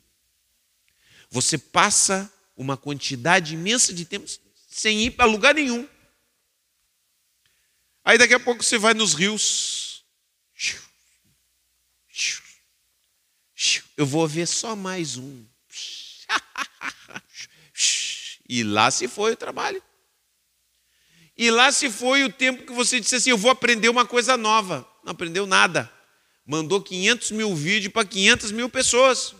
Você 1.30 1.58
passa 1.58 2.32
uma 2.56 2.76
quantidade 2.76 3.54
imensa 3.54 3.92
de 3.92 4.04
tempo 4.04 4.26
sem 4.68 5.04
ir 5.04 5.11
para 5.11 5.24
lugar 5.24 5.54
nenhum. 5.54 5.88
Aí 8.09 8.16
daqui 8.16 8.33
a 8.33 8.40
pouco 8.40 8.64
você 8.64 8.79
vai 8.79 8.94
nos 8.94 9.12
rios. 9.12 10.03
Eu 13.99 14.07
vou 14.07 14.27
ver 14.27 14.47
só 14.47 14.75
mais 14.75 15.18
um. 15.18 15.44
E 18.49 18.64
lá 18.64 18.90
se 18.90 19.07
foi 19.07 19.35
o 19.35 19.37
trabalho. 19.37 19.83
E 21.37 21.51
lá 21.51 21.71
se 21.71 21.90
foi 21.90 22.25
o 22.25 22.33
tempo 22.33 22.64
que 22.64 22.73
você 22.73 22.99
disse 22.99 23.16
assim: 23.16 23.29
Eu 23.29 23.37
vou 23.37 23.51
aprender 23.51 23.90
uma 23.90 24.07
coisa 24.07 24.38
nova. 24.38 24.88
Não 25.05 25.12
aprendeu 25.12 25.47
nada. 25.47 25.92
Mandou 26.47 26.81
500 26.81 27.31
mil 27.33 27.55
vídeos 27.55 27.92
para 27.92 28.09
500 28.09 28.53
mil 28.53 28.71
pessoas. 28.71 29.35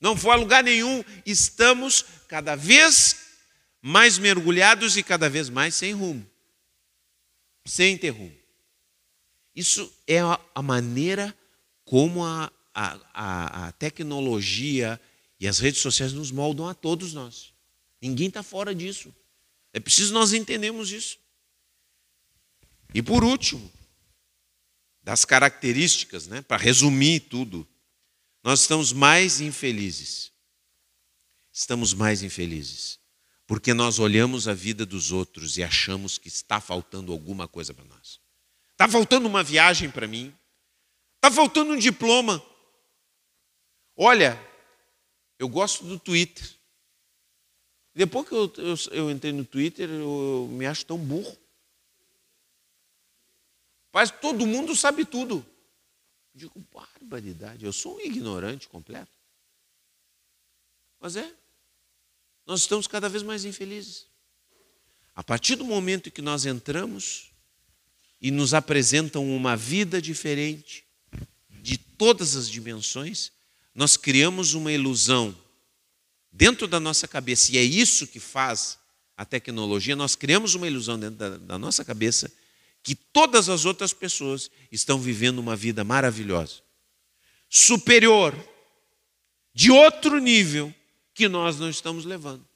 Não 0.00 0.16
foi 0.16 0.30
a 0.30 0.36
lugar 0.36 0.62
nenhum. 0.62 1.02
Estamos 1.26 2.04
cada 2.28 2.54
vez 2.54 3.16
mais 3.82 4.16
mergulhados 4.16 4.96
e 4.96 5.02
cada 5.02 5.28
vez 5.28 5.48
mais 5.48 5.74
sem 5.74 5.92
rumo 5.92 6.24
sem 7.68 7.96
ter 7.96 8.10
rumo. 8.10 8.36
Isso 9.54 9.92
é 10.06 10.18
a 10.54 10.62
maneira 10.62 11.36
como 11.84 12.24
a, 12.24 12.50
a, 12.74 13.00
a, 13.12 13.68
a 13.68 13.72
tecnologia 13.72 15.00
e 15.40 15.46
as 15.46 15.58
redes 15.58 15.80
sociais 15.80 16.12
nos 16.12 16.30
moldam 16.30 16.68
a 16.68 16.74
todos 16.74 17.12
nós. 17.12 17.52
Ninguém 18.00 18.28
está 18.28 18.42
fora 18.42 18.74
disso. 18.74 19.14
É 19.72 19.80
preciso 19.80 20.14
nós 20.14 20.32
entendermos 20.32 20.92
isso. 20.92 21.18
E 22.94 23.02
por 23.02 23.22
último, 23.22 23.70
das 25.02 25.24
características, 25.24 26.26
né, 26.26 26.42
para 26.42 26.62
resumir 26.62 27.20
tudo, 27.20 27.66
nós 28.42 28.60
estamos 28.60 28.92
mais 28.92 29.40
infelizes. 29.40 30.32
Estamos 31.52 31.92
mais 31.92 32.22
infelizes. 32.22 32.98
Porque 33.48 33.72
nós 33.72 33.98
olhamos 33.98 34.46
a 34.46 34.52
vida 34.52 34.84
dos 34.84 35.10
outros 35.10 35.56
e 35.56 35.64
achamos 35.64 36.18
que 36.18 36.28
está 36.28 36.60
faltando 36.60 37.10
alguma 37.10 37.48
coisa 37.48 37.72
para 37.72 37.86
nós. 37.86 38.20
Está 38.72 38.86
faltando 38.86 39.26
uma 39.26 39.42
viagem 39.42 39.90
para 39.90 40.06
mim. 40.06 40.36
Está 41.16 41.30
faltando 41.30 41.72
um 41.72 41.78
diploma. 41.78 42.44
Olha, 43.96 44.38
eu 45.38 45.48
gosto 45.48 45.82
do 45.82 45.98
Twitter. 45.98 46.46
Depois 47.94 48.28
que 48.28 48.34
eu, 48.34 48.52
eu, 48.58 48.74
eu 48.90 49.10
entrei 49.10 49.32
no 49.32 49.46
Twitter, 49.46 49.88
eu, 49.88 49.98
eu 49.98 50.48
me 50.52 50.66
acho 50.66 50.84
tão 50.84 50.98
burro. 50.98 51.34
Mas 53.94 54.10
todo 54.10 54.46
mundo 54.46 54.76
sabe 54.76 55.06
tudo. 55.06 55.36
Eu 56.34 56.40
digo, 56.40 56.66
barbaridade, 56.70 57.64
eu 57.64 57.72
sou 57.72 57.96
um 57.96 58.00
ignorante 58.00 58.68
completo. 58.68 59.10
Mas 61.00 61.16
é, 61.16 61.34
nós 62.48 62.62
estamos 62.62 62.86
cada 62.86 63.10
vez 63.10 63.22
mais 63.22 63.44
infelizes. 63.44 64.06
A 65.14 65.22
partir 65.22 65.54
do 65.54 65.66
momento 65.66 66.10
que 66.10 66.22
nós 66.22 66.46
entramos 66.46 67.30
e 68.22 68.30
nos 68.30 68.54
apresentam 68.54 69.28
uma 69.36 69.54
vida 69.54 70.00
diferente, 70.00 70.82
de 71.60 71.76
todas 71.76 72.36
as 72.36 72.48
dimensões, 72.48 73.30
nós 73.74 73.98
criamos 73.98 74.54
uma 74.54 74.72
ilusão 74.72 75.36
dentro 76.32 76.66
da 76.66 76.80
nossa 76.80 77.06
cabeça, 77.06 77.52
e 77.52 77.58
é 77.58 77.62
isso 77.62 78.06
que 78.06 78.18
faz 78.18 78.78
a 79.14 79.26
tecnologia, 79.26 79.94
nós 79.94 80.14
criamos 80.14 80.54
uma 80.54 80.66
ilusão 80.66 80.98
dentro 80.98 81.16
da, 81.16 81.36
da 81.36 81.58
nossa 81.58 81.84
cabeça 81.84 82.32
que 82.82 82.94
todas 82.94 83.50
as 83.50 83.66
outras 83.66 83.92
pessoas 83.92 84.50
estão 84.72 84.98
vivendo 84.98 85.38
uma 85.38 85.54
vida 85.54 85.84
maravilhosa, 85.84 86.62
superior, 87.50 88.34
de 89.52 89.70
outro 89.70 90.18
nível 90.18 90.72
que 91.18 91.28
nós 91.28 91.58
não 91.58 91.68
estamos 91.68 92.04
levando. 92.04 92.46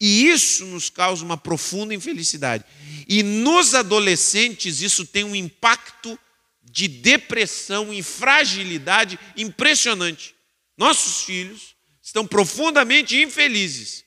E 0.00 0.30
isso 0.30 0.64
nos 0.64 0.88
causa 0.88 1.22
uma 1.22 1.36
profunda 1.36 1.94
infelicidade. 1.94 2.64
E 3.06 3.22
nos 3.22 3.74
adolescentes 3.74 4.80
isso 4.80 5.06
tem 5.06 5.24
um 5.24 5.36
impacto 5.36 6.18
de 6.64 6.88
depressão 6.88 7.92
e 7.92 8.02
fragilidade 8.02 9.18
impressionante. 9.36 10.34
Nossos 10.74 11.22
filhos 11.24 11.76
estão 12.02 12.26
profundamente 12.26 13.20
infelizes, 13.20 14.02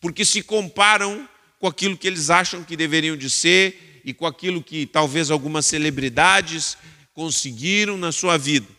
porque 0.00 0.24
se 0.24 0.40
comparam 0.40 1.28
com 1.58 1.66
aquilo 1.66 1.98
que 1.98 2.06
eles 2.06 2.30
acham 2.30 2.62
que 2.62 2.76
deveriam 2.76 3.16
de 3.16 3.28
ser 3.28 4.00
e 4.04 4.14
com 4.14 4.24
aquilo 4.24 4.62
que 4.62 4.86
talvez 4.86 5.32
algumas 5.32 5.66
celebridades 5.66 6.78
conseguiram 7.12 7.96
na 7.98 8.12
sua 8.12 8.38
vida. 8.38 8.77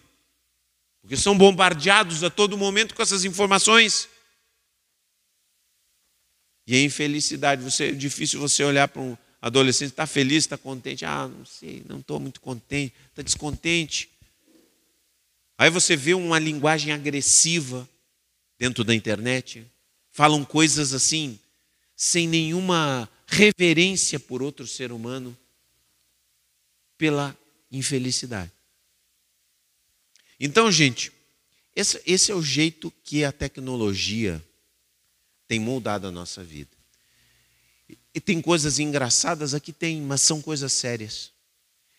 Porque 1.10 1.18
são 1.18 1.36
bombardeados 1.36 2.24
a 2.24 2.30
todo 2.30 2.56
momento 2.56 2.94
com 2.94 3.02
essas 3.02 3.26
informações. 3.26 4.08
E 6.68 6.76
a 6.76 6.84
infelicidade, 6.84 7.64
você, 7.64 7.86
é 7.86 7.92
difícil 7.94 8.40
você 8.40 8.64
olhar 8.64 8.88
para 8.88 9.02
um 9.02 9.18
adolescente, 9.42 9.90
está 9.90 10.06
feliz, 10.06 10.44
está 10.44 10.56
contente. 10.56 11.06
Ah, 11.06 11.28
não 11.28 11.44
sei, 11.48 11.84
não 11.90 11.98
estou 11.98 12.20
muito 12.20 12.40
contente, 12.40 12.94
está 13.10 13.24
descontente. 13.24 14.08
Aí 15.58 15.72
você 15.72 15.96
vê 15.96 16.14
uma 16.14 16.38
linguagem 16.38 16.94
agressiva 16.94 17.90
dentro 18.60 18.84
da 18.84 18.94
internet, 18.94 19.66
falam 20.12 20.46
coisas 20.46 20.94
assim, 20.94 21.40
sem 21.96 22.28
nenhuma 22.28 23.10
reverência 23.26 24.20
por 24.20 24.44
outro 24.44 24.68
ser 24.68 24.92
humano, 24.92 25.36
pela 27.00 27.36
infelicidade. 27.72 28.59
Então, 30.40 30.72
gente, 30.72 31.12
esse, 31.76 32.02
esse 32.06 32.32
é 32.32 32.36
o 32.36 32.42
jeito 32.42 32.92
que 33.04 33.24
a 33.24 33.32
tecnologia 33.32 34.44
tem 35.48 35.60
moldado 35.60 36.08
a 36.08 36.12
nossa 36.12 36.44
vida. 36.44 36.70
E 38.14 38.20
tem 38.22 38.42
coisas 38.42 38.80
engraçadas 38.80 39.54
aqui, 39.54 39.74
tem, 39.74 40.02
mas 40.02 40.22
são 40.22 40.42
coisas 40.42 40.72
sérias. 40.74 41.32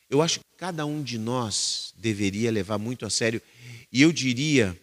Eu 0.09 0.23
acho 0.23 0.41
que 0.41 0.47
cada 0.57 0.85
um 0.87 1.03
de 1.03 1.19
nós 1.19 1.93
deveria 1.97 2.51
levar 2.51 2.79
muito 2.79 3.07
a 3.07 3.11
sério. 3.11 3.41
E 3.93 4.03
eu 4.03 4.13
diria, 4.13 4.79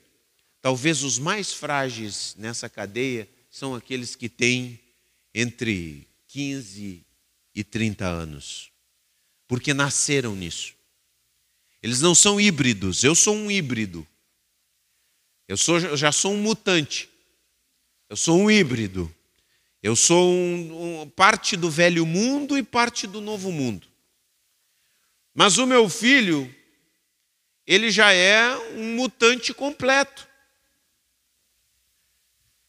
talvez 0.61 1.03
os 1.03 1.19
mais 1.19 1.53
frágeis 1.53 2.35
nessa 2.37 2.69
cadeia 2.69 3.27
são 3.49 3.75
aqueles 3.75 4.15
que 4.15 4.29
têm 4.29 4.79
entre 5.33 6.07
15 6.27 7.05
e 7.53 7.63
30 7.63 8.05
anos, 8.05 8.71
porque 9.47 9.73
nasceram 9.73 10.35
nisso. 10.35 10.76
Eles 11.87 12.01
não 12.01 12.13
são 12.13 12.37
híbridos, 12.37 13.01
eu 13.05 13.15
sou 13.15 13.33
um 13.33 13.49
híbrido. 13.49 14.05
Eu, 15.47 15.55
sou, 15.55 15.79
eu 15.79 15.95
já 15.95 16.11
sou 16.11 16.33
um 16.33 16.37
mutante. 16.37 17.09
Eu 18.09 18.17
sou 18.17 18.37
um 18.37 18.51
híbrido. 18.51 19.09
Eu 19.81 19.95
sou 19.95 20.29
um, 20.29 21.03
um, 21.03 21.09
parte 21.09 21.55
do 21.55 21.71
velho 21.71 22.05
mundo 22.05 22.57
e 22.57 22.61
parte 22.61 23.07
do 23.07 23.21
novo 23.21 23.53
mundo. 23.53 23.87
Mas 25.33 25.57
o 25.57 25.65
meu 25.65 25.87
filho, 25.87 26.53
ele 27.65 27.89
já 27.89 28.11
é 28.11 28.53
um 28.73 28.97
mutante 28.97 29.53
completo. 29.53 30.27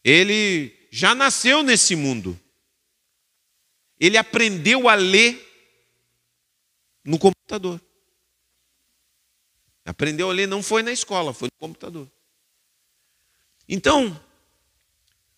Ele 0.04 0.72
já 0.92 1.12
nasceu 1.12 1.64
nesse 1.64 1.96
mundo. 1.96 2.40
Ele 3.98 4.16
aprendeu 4.16 4.88
a 4.88 4.94
ler 4.94 5.44
no 7.04 7.18
computador. 7.18 7.80
Aprendeu 9.88 10.30
a 10.30 10.32
ler 10.32 10.46
não 10.46 10.62
foi 10.62 10.82
na 10.82 10.92
escola, 10.92 11.32
foi 11.32 11.48
no 11.48 11.58
computador. 11.58 12.10
Então, 13.68 14.18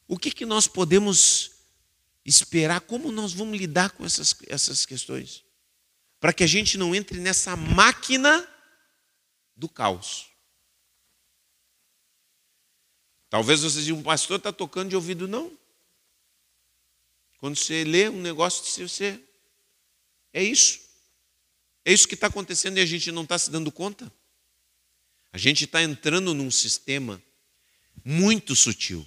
o 0.09 0.19
que, 0.19 0.31
que 0.31 0.45
nós 0.45 0.67
podemos 0.67 1.53
esperar, 2.25 2.81
como 2.81 3.11
nós 3.11 3.33
vamos 3.33 3.59
lidar 3.59 3.91
com 3.91 4.05
essas, 4.05 4.35
essas 4.47 4.85
questões. 4.85 5.45
Para 6.19 6.33
que 6.33 6.45
a 6.45 6.47
gente 6.47 6.77
não 6.77 6.95
entre 6.95 7.19
nessa 7.19 7.57
máquina 7.57 8.47
do 9.57 9.69
caos. 9.69 10.29
Talvez 13.29 13.63
você 13.63 13.83
diga, 13.83 13.97
um 13.97 14.03
pastor 14.03 14.39
está 14.39 14.53
tocando 14.53 14.91
de 14.91 14.97
ouvido, 14.97 15.29
não. 15.29 15.57
Quando 17.39 17.57
você 17.57 17.85
lê 17.85 18.09
um 18.09 18.21
negócio, 18.21 18.65
você. 18.87 19.23
É 20.33 20.43
isso. 20.43 20.81
É 21.85 21.93
isso 21.93 22.07
que 22.07 22.15
está 22.15 22.27
acontecendo 22.27 22.79
e 22.79 22.81
a 22.81 22.87
gente 22.87 23.11
não 23.11 23.23
está 23.23 23.39
se 23.39 23.51
dando 23.51 23.73
conta. 23.73 24.13
A 25.33 25.39
gente 25.39 25.65
está 25.65 25.83
entrando 25.83 26.35
num 26.35 26.51
sistema 26.51 27.23
muito 28.05 28.57
sutil. 28.57 29.07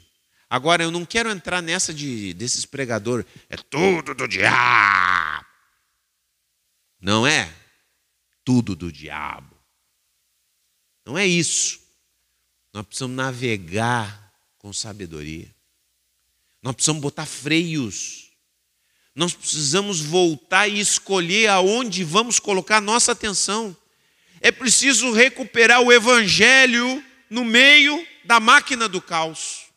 Agora, 0.50 0.84
eu 0.84 0.92
não 0.92 1.06
quero 1.06 1.30
entrar 1.30 1.62
nessa 1.62 1.94
de, 1.94 2.34
desses 2.34 2.66
pregadores, 2.66 3.26
é 3.50 3.58
tudo 3.58 4.14
do 4.14 4.28
diabo. 4.28 5.46
Não 7.02 7.26
é 7.26 7.54
tudo 8.46 8.76
do 8.76 8.92
diabo. 8.92 9.58
Não 11.06 11.18
é 11.18 11.26
isso. 11.26 11.80
Nós 12.72 12.86
precisamos 12.86 13.16
navegar 13.16 14.32
com 14.58 14.72
sabedoria. 14.72 15.54
Nós 16.62 16.76
precisamos 16.76 17.02
botar 17.02 17.26
freios. 17.26 18.32
Nós 19.16 19.34
precisamos 19.34 20.00
voltar 20.00 20.68
e 20.68 20.80
escolher 20.80 21.50
aonde 21.50 22.04
vamos 22.04 22.40
colocar 22.40 22.80
nossa 22.80 23.12
atenção. 23.12 23.76
É 24.44 24.52
preciso 24.52 25.14
recuperar 25.14 25.80
o 25.80 25.90
evangelho 25.90 27.02
no 27.30 27.46
meio 27.46 28.06
da 28.26 28.42
máquina 28.42 28.90
do 28.90 29.02
caos. 29.02 29.68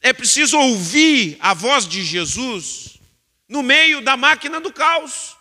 É 0.00 0.12
preciso 0.12 0.56
ouvir 0.56 1.36
a 1.40 1.52
voz 1.52 1.88
de 1.88 2.04
Jesus 2.04 3.00
no 3.48 3.64
meio 3.64 4.00
da 4.00 4.16
máquina 4.16 4.60
do 4.60 4.72
caos. 4.72 5.36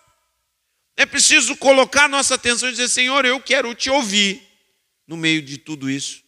É 0.97 1.05
preciso 1.05 1.55
colocar 1.55 2.09
nossa 2.09 2.33
atenção 2.33 2.67
e 2.67 2.71
dizer: 2.71 2.87
Senhor, 2.87 3.25
eu 3.25 3.39
quero 3.39 3.75
te 3.75 3.91
ouvir 3.91 4.41
no 5.05 5.15
meio 5.15 5.43
de 5.43 5.59
tudo 5.59 5.87
isso. 5.87 6.23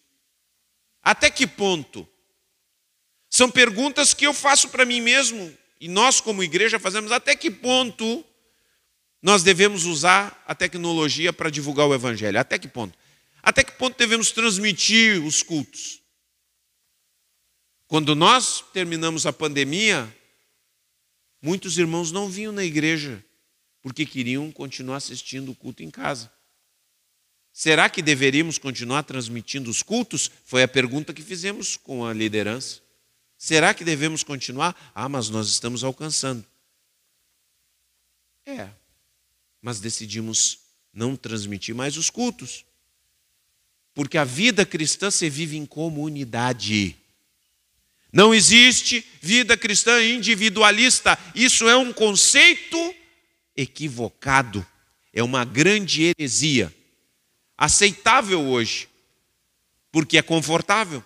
Até 1.02 1.32
que 1.32 1.48
ponto? 1.48 2.08
São 3.28 3.50
perguntas 3.50 4.14
que 4.14 4.28
eu 4.28 4.36
faço 4.36 4.70
para 4.70 4.86
mim 4.86 5.02
mesmo 5.02 5.52
e 5.82 5.88
nós, 5.88 6.22
como 6.22 6.44
igreja, 6.44 6.78
fazemos. 6.78 7.12
Até 7.12 7.36
que 7.36 7.50
ponto 7.50 8.24
nós 9.22 9.44
devemos 9.44 9.86
usar 9.86 10.44
a 10.48 10.54
tecnologia 10.54 11.34
para 11.34 11.50
divulgar 11.50 11.88
o 11.88 11.94
Evangelho? 11.94 12.40
Até 12.40 12.60
que 12.60 12.68
ponto? 12.68 12.98
Até 13.42 13.64
que 13.64 13.72
ponto 13.74 13.98
devemos 13.98 14.32
transmitir 14.32 15.24
os 15.24 15.42
cultos? 15.42 16.02
Quando 17.88 18.16
nós 18.16 18.64
terminamos 18.74 19.26
a 19.26 19.34
pandemia, 19.34 20.14
muitos 21.42 21.78
irmãos 21.78 22.12
não 22.12 22.30
vinham 22.30 22.52
na 22.52 22.64
igreja 22.64 23.24
porque 23.82 24.06
queriam 24.06 24.52
continuar 24.52 24.98
assistindo 24.98 25.52
o 25.52 25.56
culto 25.56 25.82
em 25.82 25.90
casa. 25.90 26.32
Será 27.54 27.90
que 27.90 28.02
deveríamos 28.02 28.58
continuar 28.58 29.04
transmitindo 29.04 29.72
os 29.72 29.82
cultos? 29.82 30.30
Foi 30.46 30.62
a 30.62 30.68
pergunta 30.68 31.14
que 31.14 31.24
fizemos 31.24 31.78
com 31.78 32.06
a 32.06 32.14
liderança. 32.14 32.82
Será 33.38 33.74
que 33.74 33.84
devemos 33.84 34.24
continuar? 34.24 34.76
Ah, 34.94 35.08
mas 35.08 35.30
nós 35.30 35.48
estamos 35.48 35.84
alcançando. 35.84 36.46
É, 38.46 38.70
mas 39.62 39.80
decidimos 39.80 40.60
não 40.94 41.16
transmitir 41.16 41.76
mais 41.76 41.98
os 41.98 42.10
cultos. 42.10 42.66
Porque 43.94 44.18
a 44.18 44.24
vida 44.24 44.66
cristã 44.66 45.10
se 45.10 45.30
vive 45.30 45.58
em 45.58 45.66
comunidade. 45.66 46.96
Não 48.12 48.34
existe 48.34 49.06
vida 49.22 49.58
cristã 49.58 50.04
individualista. 50.04 51.18
Isso 51.36 51.68
é 51.68 51.76
um 51.76 51.92
conceito 51.92 52.96
equivocado. 53.56 54.66
É 55.14 55.24
uma 55.24 55.44
grande 55.44 56.04
heresia. 56.04 56.74
Aceitável 57.58 58.42
hoje, 58.42 58.88
porque 59.92 60.18
é 60.18 60.22
confortável. 60.22 61.04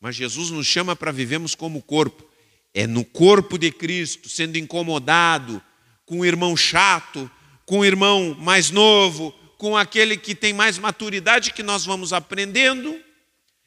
Mas 0.00 0.16
Jesus 0.16 0.50
nos 0.50 0.66
chama 0.66 0.96
para 0.96 1.12
vivermos 1.12 1.54
como 1.54 1.82
corpo. 1.82 2.28
É 2.72 2.86
no 2.86 3.04
corpo 3.04 3.56
de 3.56 3.70
Cristo, 3.70 4.28
sendo 4.28 4.58
incomodado 4.58 5.62
com 6.04 6.20
o 6.20 6.26
irmão 6.26 6.56
chato, 6.56 7.30
com 7.66 7.80
o 7.80 7.84
irmão 7.84 8.34
mais 8.34 8.70
novo, 8.70 9.32
com 9.56 9.76
aquele 9.76 10.16
que 10.16 10.34
tem 10.34 10.52
mais 10.52 10.78
maturidade, 10.78 11.52
que 11.52 11.62
nós 11.62 11.84
vamos 11.84 12.12
aprendendo, 12.12 13.02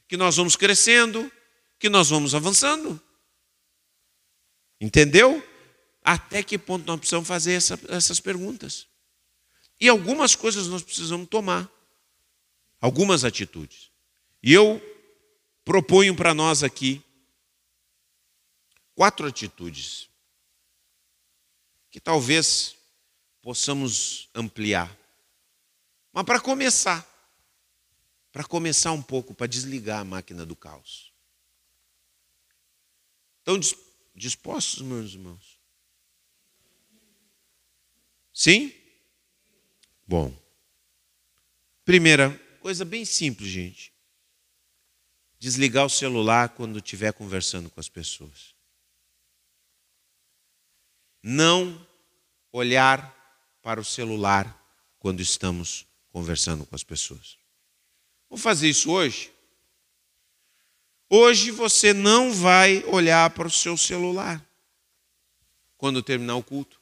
que 0.07 0.15
nós 0.15 0.37
vamos 0.37 0.55
crescendo, 0.55 1.31
que 1.79 1.89
nós 1.89 2.09
vamos 2.09 2.35
avançando. 2.35 3.01
Entendeu? 4.79 5.43
Até 6.03 6.43
que 6.43 6.57
ponto 6.57 6.85
nós 6.85 6.99
precisamos 6.99 7.27
fazer 7.27 7.53
essa, 7.53 7.79
essas 7.89 8.19
perguntas? 8.19 8.87
E 9.79 9.89
algumas 9.89 10.35
coisas 10.35 10.67
nós 10.67 10.83
precisamos 10.83 11.27
tomar, 11.27 11.69
algumas 12.79 13.23
atitudes. 13.23 13.89
E 14.41 14.53
eu 14.53 14.81
proponho 15.65 16.15
para 16.15 16.33
nós 16.33 16.63
aqui 16.63 17.03
quatro 18.95 19.27
atitudes 19.27 20.07
que 21.89 21.99
talvez 21.99 22.76
possamos 23.47 24.29
ampliar. 24.35 24.93
Mas 26.11 26.25
para 26.25 26.37
começar, 26.37 27.07
para 28.29 28.43
começar 28.43 28.91
um 28.91 29.01
pouco, 29.01 29.33
para 29.33 29.47
desligar 29.47 30.01
a 30.01 30.03
máquina 30.03 30.45
do 30.45 30.53
caos. 30.53 31.13
Estão 33.39 33.57
dispostos, 34.13 34.81
meus 34.81 35.13
irmãos? 35.13 35.57
Sim? 38.33 38.73
Bom. 40.05 40.37
Primeira 41.85 42.37
coisa 42.59 42.83
bem 42.83 43.05
simples, 43.05 43.47
gente. 43.47 43.93
Desligar 45.39 45.85
o 45.85 45.89
celular 45.89 46.49
quando 46.49 46.79
estiver 46.79 47.13
conversando 47.13 47.69
com 47.69 47.79
as 47.79 47.87
pessoas. 47.87 48.53
Não 51.23 51.87
olhar 52.51 53.16
para 53.68 53.82
o 53.82 53.84
celular 53.84 54.65
quando 54.97 55.20
estamos 55.20 55.86
conversando 56.13 56.65
com 56.65 56.74
as 56.74 56.86
pessoas. 56.86 57.38
Vou 58.30 58.39
fazer 58.39 58.70
isso 58.70 58.89
hoje. 58.89 59.30
Hoje 61.09 61.51
você 61.51 61.91
não 61.91 62.32
vai 62.32 62.82
olhar 62.86 63.30
para 63.32 63.45
o 63.45 63.51
seu 63.51 63.78
celular 63.78 64.41
quando 65.78 66.01
terminar 66.01 66.38
o 66.38 66.43
culto. 66.43 66.80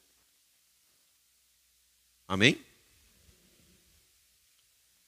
Amém? 2.27 2.63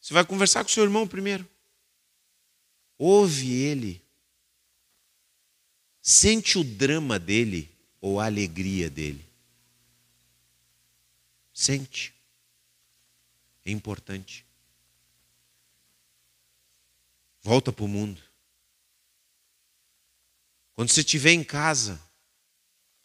Você 0.01 0.15
vai 0.15 0.25
conversar 0.25 0.63
com 0.63 0.71
o 0.71 0.73
seu 0.73 0.83
irmão 0.83 1.07
primeiro. 1.07 1.47
Ouve 2.97 3.53
ele. 3.53 4.01
Sente 6.01 6.57
o 6.57 6.63
drama 6.63 7.19
dele 7.19 7.69
ou 8.01 8.19
a 8.19 8.25
alegria 8.25 8.89
dele. 8.89 9.26
Sente. 11.57 12.13
É 13.65 13.71
importante. 13.71 14.45
Volta 17.41 17.73
para 17.73 17.83
o 17.83 17.87
mundo. 17.87 18.21
Quando 20.75 20.91
você 20.91 20.99
estiver 20.99 21.31
em 21.31 21.43
casa, 21.43 21.99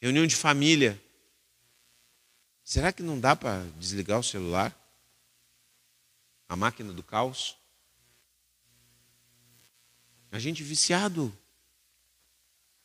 reunião 0.03 0.27
de 0.27 0.37
família, 0.37 1.03
será 2.63 2.93
que 2.93 3.03
não 3.03 3.19
dá 3.19 3.35
para 3.35 3.65
desligar 3.79 4.19
o 4.19 4.23
celular? 4.23 4.79
A 6.47 6.55
máquina 6.55 6.93
do 6.93 7.03
caos? 7.03 7.57
A 10.31 10.39
gente 10.39 10.63
viciado. 10.63 11.35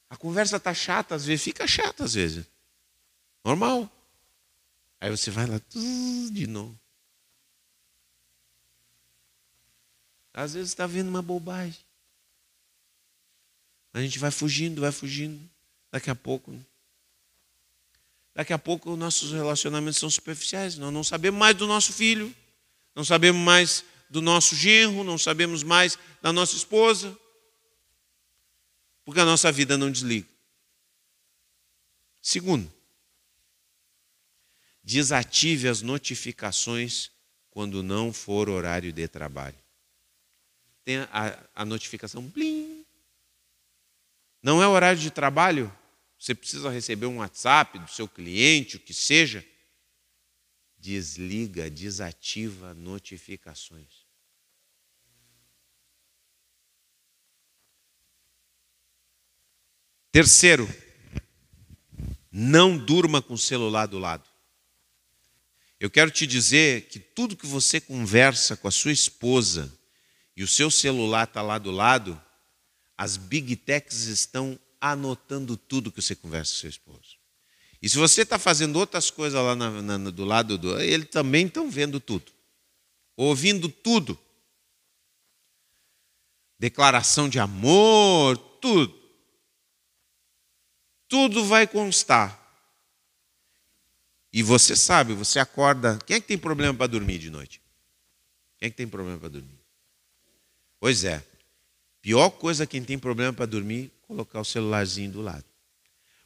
A 0.10 0.16
conversa 0.16 0.56
está 0.56 0.74
chata, 0.74 1.14
às 1.14 1.26
vezes 1.26 1.44
fica 1.44 1.68
chata, 1.68 2.06
às 2.06 2.14
vezes. 2.14 2.46
Normal. 3.44 3.97
Aí 5.00 5.10
você 5.10 5.30
vai 5.30 5.46
lá 5.46 5.62
de 6.32 6.48
novo. 6.48 6.80
Às 10.34 10.54
vezes 10.54 10.70
está 10.70 10.86
vendo 10.86 11.08
uma 11.08 11.22
bobagem. 11.22 11.80
A 13.94 14.02
gente 14.02 14.20
vai 14.20 14.30
fugindo, 14.30 14.82
vai 14.82 14.92
fugindo. 14.92 15.50
Daqui 15.92 16.10
a 16.10 16.16
pouco. 16.16 16.54
Daqui 18.36 18.54
a 18.54 18.60
pouco 18.60 18.96
nossos 18.96 19.32
relacionamentos 19.32 20.00
são 20.00 20.10
superficiais. 20.10 20.78
Nós 20.78 20.94
não 20.94 21.04
sabemos 21.04 21.40
mais 21.40 21.58
do 21.58 21.66
nosso 21.66 21.92
filho, 21.92 22.36
não 22.94 23.04
sabemos 23.04 23.42
mais 23.42 23.84
do 24.10 24.22
nosso 24.22 24.56
genro, 24.56 25.04
não 25.04 25.18
sabemos 25.18 25.64
mais 25.64 25.98
da 26.22 26.32
nossa 26.32 26.56
esposa. 26.56 27.18
Porque 29.04 29.20
a 29.20 29.26
nossa 29.26 29.52
vida 29.52 29.78
não 29.78 29.92
desliga. 29.92 30.28
Segundo, 32.22 32.72
desative 34.88 35.68
as 35.68 35.82
notificações 35.82 37.12
quando 37.50 37.84
não 37.84 38.14
for 38.14 38.48
horário 38.48 38.94
de 38.94 39.06
trabalho. 39.06 39.58
Tem 40.86 41.00
a, 41.12 41.50
a 41.54 41.66
notificação 41.66 42.22
blim, 42.24 42.86
não 44.42 44.64
é 44.64 44.68
horário 44.68 44.98
de 44.98 45.12
trabalho? 45.12 45.70
Você 46.18 46.34
precisa 46.34 46.70
receber 46.70 47.06
um 47.06 47.18
WhatsApp 47.18 47.78
do 47.78 47.92
seu 47.92 48.08
cliente, 48.08 48.78
o 48.78 48.80
que 48.80 48.94
seja. 48.94 49.46
Desliga, 50.78 51.70
desativa 51.70 52.74
notificações. 52.74 54.08
Terceiro, 60.14 60.66
não 62.32 62.78
durma 62.78 63.22
com 63.22 63.34
o 63.34 63.38
celular 63.38 63.88
do 63.88 64.00
lado. 64.00 64.37
Eu 65.80 65.90
quero 65.92 66.10
te 66.10 66.26
dizer 66.26 66.88
que 66.88 67.00
tudo 67.00 67.36
que 67.36 67.46
você 67.46 67.80
conversa 67.80 68.58
com 68.58 68.68
a 68.68 68.72
sua 68.72 68.92
esposa 68.92 69.72
e 70.36 70.44
o 70.44 70.48
seu 70.48 70.72
celular 70.72 71.28
está 71.28 71.42
lá 71.42 71.58
do 71.58 71.72
lado, 71.72 72.20
as 72.98 73.16
big 73.16 73.56
techs 73.56 74.06
estão 74.06 74.60
anotando 74.82 75.56
tudo 75.56 75.92
que 75.92 76.02
você 76.02 76.16
conversa 76.16 76.54
com 76.54 76.60
seu 76.60 76.70
esposo. 76.70 77.18
E 77.82 77.88
se 77.88 77.98
você 77.98 78.24
está 78.24 78.40
fazendo 78.40 78.78
outras 78.78 79.12
coisas 79.12 79.40
lá 79.40 79.56
na, 79.56 79.82
na, 79.82 80.10
do 80.10 80.26
lado 80.26 80.58
do. 80.58 80.80
Eles 80.80 81.10
também 81.10 81.46
estão 81.46 81.70
vendo 81.70 82.00
tudo, 82.00 82.32
ouvindo 83.16 83.70
tudo. 83.70 84.18
Declaração 86.60 87.30
de 87.30 87.38
amor, 87.38 88.36
tudo. 88.60 88.98
Tudo 91.08 91.46
vai 91.46 91.68
constar. 91.68 92.37
E 94.32 94.44
você 94.44 94.76
sabe, 94.76 95.14
você 95.14 95.40
acorda. 95.40 95.98
Quem 96.06 96.18
é 96.18 96.22
que 96.22 96.28
tem 96.28 96.38
problema 96.38 96.74
para 96.74 96.88
dormir 96.88 97.18
de 97.18 97.30
noite? 97.30 97.62
Quem 98.58 98.68
é 98.68 98.70
que 98.70 98.78
tem 98.78 98.88
problema 98.88 99.20
para 99.20 99.30
dormir? 99.30 99.60
Pois 100.80 101.04
é, 101.04 101.24
Pior 102.08 102.30
coisa 102.30 102.66
quem 102.66 102.82
tem 102.82 102.98
problema 102.98 103.34
para 103.34 103.46
dormir, 103.46 103.92
colocar 104.04 104.40
o 104.40 104.46
celularzinho 104.46 105.12
do 105.12 105.22
lado. 105.22 105.44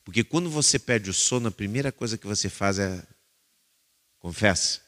Porque 0.03 0.23
quando 0.23 0.47
você 0.47 0.77
perde 0.77 1.09
o 1.09 1.13
sono, 1.13 1.47
a 1.47 1.51
primeira 1.51 1.91
coisa 1.91 2.19
que 2.19 2.27
você 2.27 2.49
faz 2.49 2.77
é 2.77 3.03
confessa. 4.19 4.79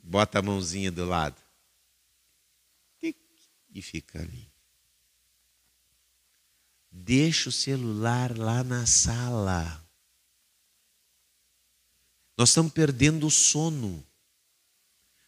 Bota 0.00 0.38
a 0.38 0.42
mãozinha 0.42 0.92
do 0.92 1.04
lado. 1.04 1.42
E 3.70 3.82
fica 3.82 4.20
ali. 4.20 4.48
Deixa 6.88 7.48
o 7.48 7.52
celular 7.52 8.38
lá 8.38 8.62
na 8.62 8.86
sala. 8.86 9.84
Nós 12.38 12.50
estamos 12.50 12.72
perdendo 12.72 13.26
o 13.26 13.30
sono. 13.32 14.06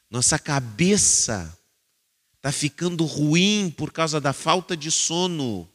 Nossa 0.08 0.38
cabeça 0.38 1.58
está 2.36 2.52
ficando 2.52 3.04
ruim 3.04 3.68
por 3.76 3.92
causa 3.92 4.20
da 4.20 4.32
falta 4.32 4.76
de 4.76 4.92
sono. 4.92 5.68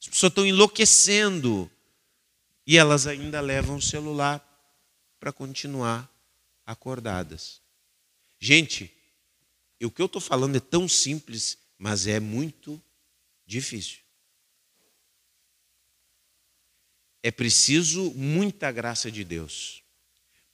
As 0.00 0.06
pessoas 0.06 0.30
estão 0.30 0.46
enlouquecendo. 0.46 1.68
E 2.64 2.78
elas 2.78 3.08
ainda 3.08 3.40
levam 3.40 3.78
o 3.78 3.82
celular 3.82 4.40
para 5.18 5.32
continuar 5.32 6.08
acordadas. 6.64 7.60
Gente, 8.38 8.92
o 9.82 9.90
que 9.90 10.00
eu 10.00 10.06
estou 10.06 10.20
falando 10.20 10.56
é 10.56 10.60
tão 10.60 10.88
simples, 10.88 11.58
mas 11.76 12.06
é 12.06 12.20
muito 12.20 12.80
difícil. 13.44 13.98
É 17.24 17.32
preciso 17.32 18.12
muita 18.12 18.70
graça 18.70 19.10
de 19.10 19.24
Deus, 19.24 19.82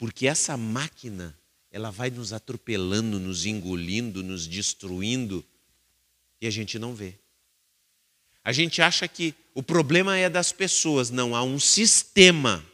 porque 0.03 0.27
essa 0.27 0.57
máquina, 0.57 1.33
ela 1.71 1.89
vai 1.89 2.11
nos 2.11 2.33
atropelando, 2.33 3.21
nos 3.21 3.47
engolindo, 3.47 4.21
nos 4.21 4.49
destruindo, 4.49 5.45
e 6.41 6.47
a 6.49 6.51
gente 6.51 6.77
não 6.77 6.93
vê. 6.93 7.15
A 8.43 8.51
gente 8.51 8.83
acha 8.83 9.07
que 9.07 9.33
o 9.55 9.63
problema 9.63 10.19
é 10.19 10.29
das 10.29 10.51
pessoas, 10.51 11.11
não, 11.11 11.37
há 11.37 11.45
um 11.45 11.57
sistema. 11.61 12.67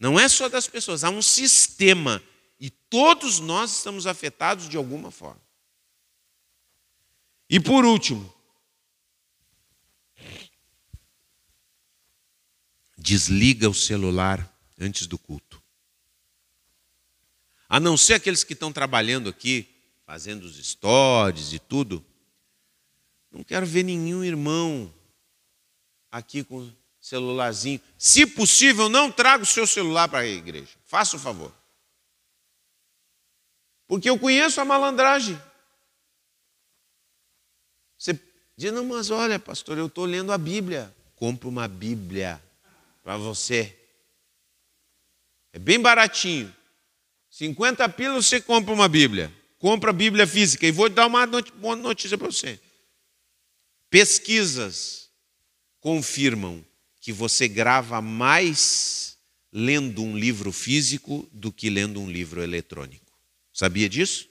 Não 0.00 0.18
é 0.18 0.30
só 0.30 0.48
das 0.48 0.66
pessoas, 0.66 1.04
há 1.04 1.10
um 1.10 1.20
sistema 1.20 2.22
e 2.58 2.70
todos 2.70 3.38
nós 3.38 3.76
estamos 3.76 4.06
afetados 4.06 4.70
de 4.70 4.78
alguma 4.78 5.10
forma. 5.10 5.42
E 7.50 7.60
por 7.60 7.84
último, 7.84 8.34
desliga 12.96 13.68
o 13.68 13.74
celular 13.74 14.50
antes 14.80 15.06
do 15.06 15.18
culto. 15.18 15.51
A 17.72 17.80
não 17.80 17.96
ser 17.96 18.12
aqueles 18.12 18.44
que 18.44 18.52
estão 18.52 18.70
trabalhando 18.70 19.30
aqui, 19.30 19.66
fazendo 20.04 20.42
os 20.42 20.62
stories 20.62 21.54
e 21.54 21.58
tudo, 21.58 22.04
não 23.30 23.42
quero 23.42 23.64
ver 23.64 23.82
nenhum 23.82 24.22
irmão 24.22 24.92
aqui 26.10 26.44
com 26.44 26.70
celularzinho. 27.00 27.80
Se 27.96 28.26
possível, 28.26 28.90
não 28.90 29.10
traga 29.10 29.42
o 29.42 29.46
seu 29.46 29.66
celular 29.66 30.06
para 30.06 30.18
a 30.18 30.26
igreja. 30.26 30.68
Faça 30.84 31.16
o 31.16 31.18
favor. 31.18 31.50
Porque 33.86 34.10
eu 34.10 34.18
conheço 34.18 34.60
a 34.60 34.66
malandragem. 34.66 35.40
Você 37.96 38.20
diz, 38.54 38.70
não, 38.70 38.84
mas 38.84 39.08
olha, 39.08 39.38
pastor, 39.38 39.78
eu 39.78 39.86
estou 39.86 40.04
lendo 40.04 40.30
a 40.30 40.36
Bíblia. 40.36 40.94
Compre 41.16 41.48
uma 41.48 41.66
Bíblia 41.66 42.38
para 43.02 43.16
você. 43.16 43.74
É 45.54 45.58
bem 45.58 45.80
baratinho. 45.80 46.54
50 47.32 47.88
pilas 47.88 48.26
você 48.26 48.42
compra 48.42 48.74
uma 48.74 48.86
Bíblia. 48.86 49.32
Compra 49.58 49.88
a 49.88 49.94
Bíblia 49.94 50.26
física. 50.26 50.66
E 50.66 50.70
vou 50.70 50.90
dar 50.90 51.06
uma 51.06 51.26
boa 51.26 51.74
notícia 51.74 52.18
para 52.18 52.26
você. 52.26 52.60
Pesquisas 53.88 55.08
confirmam 55.80 56.64
que 57.00 57.10
você 57.10 57.48
grava 57.48 58.02
mais 58.02 59.16
lendo 59.50 60.02
um 60.02 60.16
livro 60.16 60.52
físico 60.52 61.26
do 61.32 61.50
que 61.50 61.70
lendo 61.70 62.00
um 62.00 62.10
livro 62.10 62.42
eletrônico. 62.42 63.10
Sabia 63.50 63.88
disso? 63.88 64.28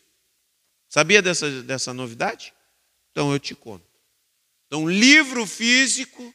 Sabia 0.88 1.24
dessa, 1.24 1.64
dessa 1.64 1.94
novidade? 1.94 2.54
Então 3.12 3.32
eu 3.34 3.40
te 3.40 3.56
conto. 3.56 3.86
Então, 4.68 4.88
livro 4.88 5.46
físico, 5.48 6.34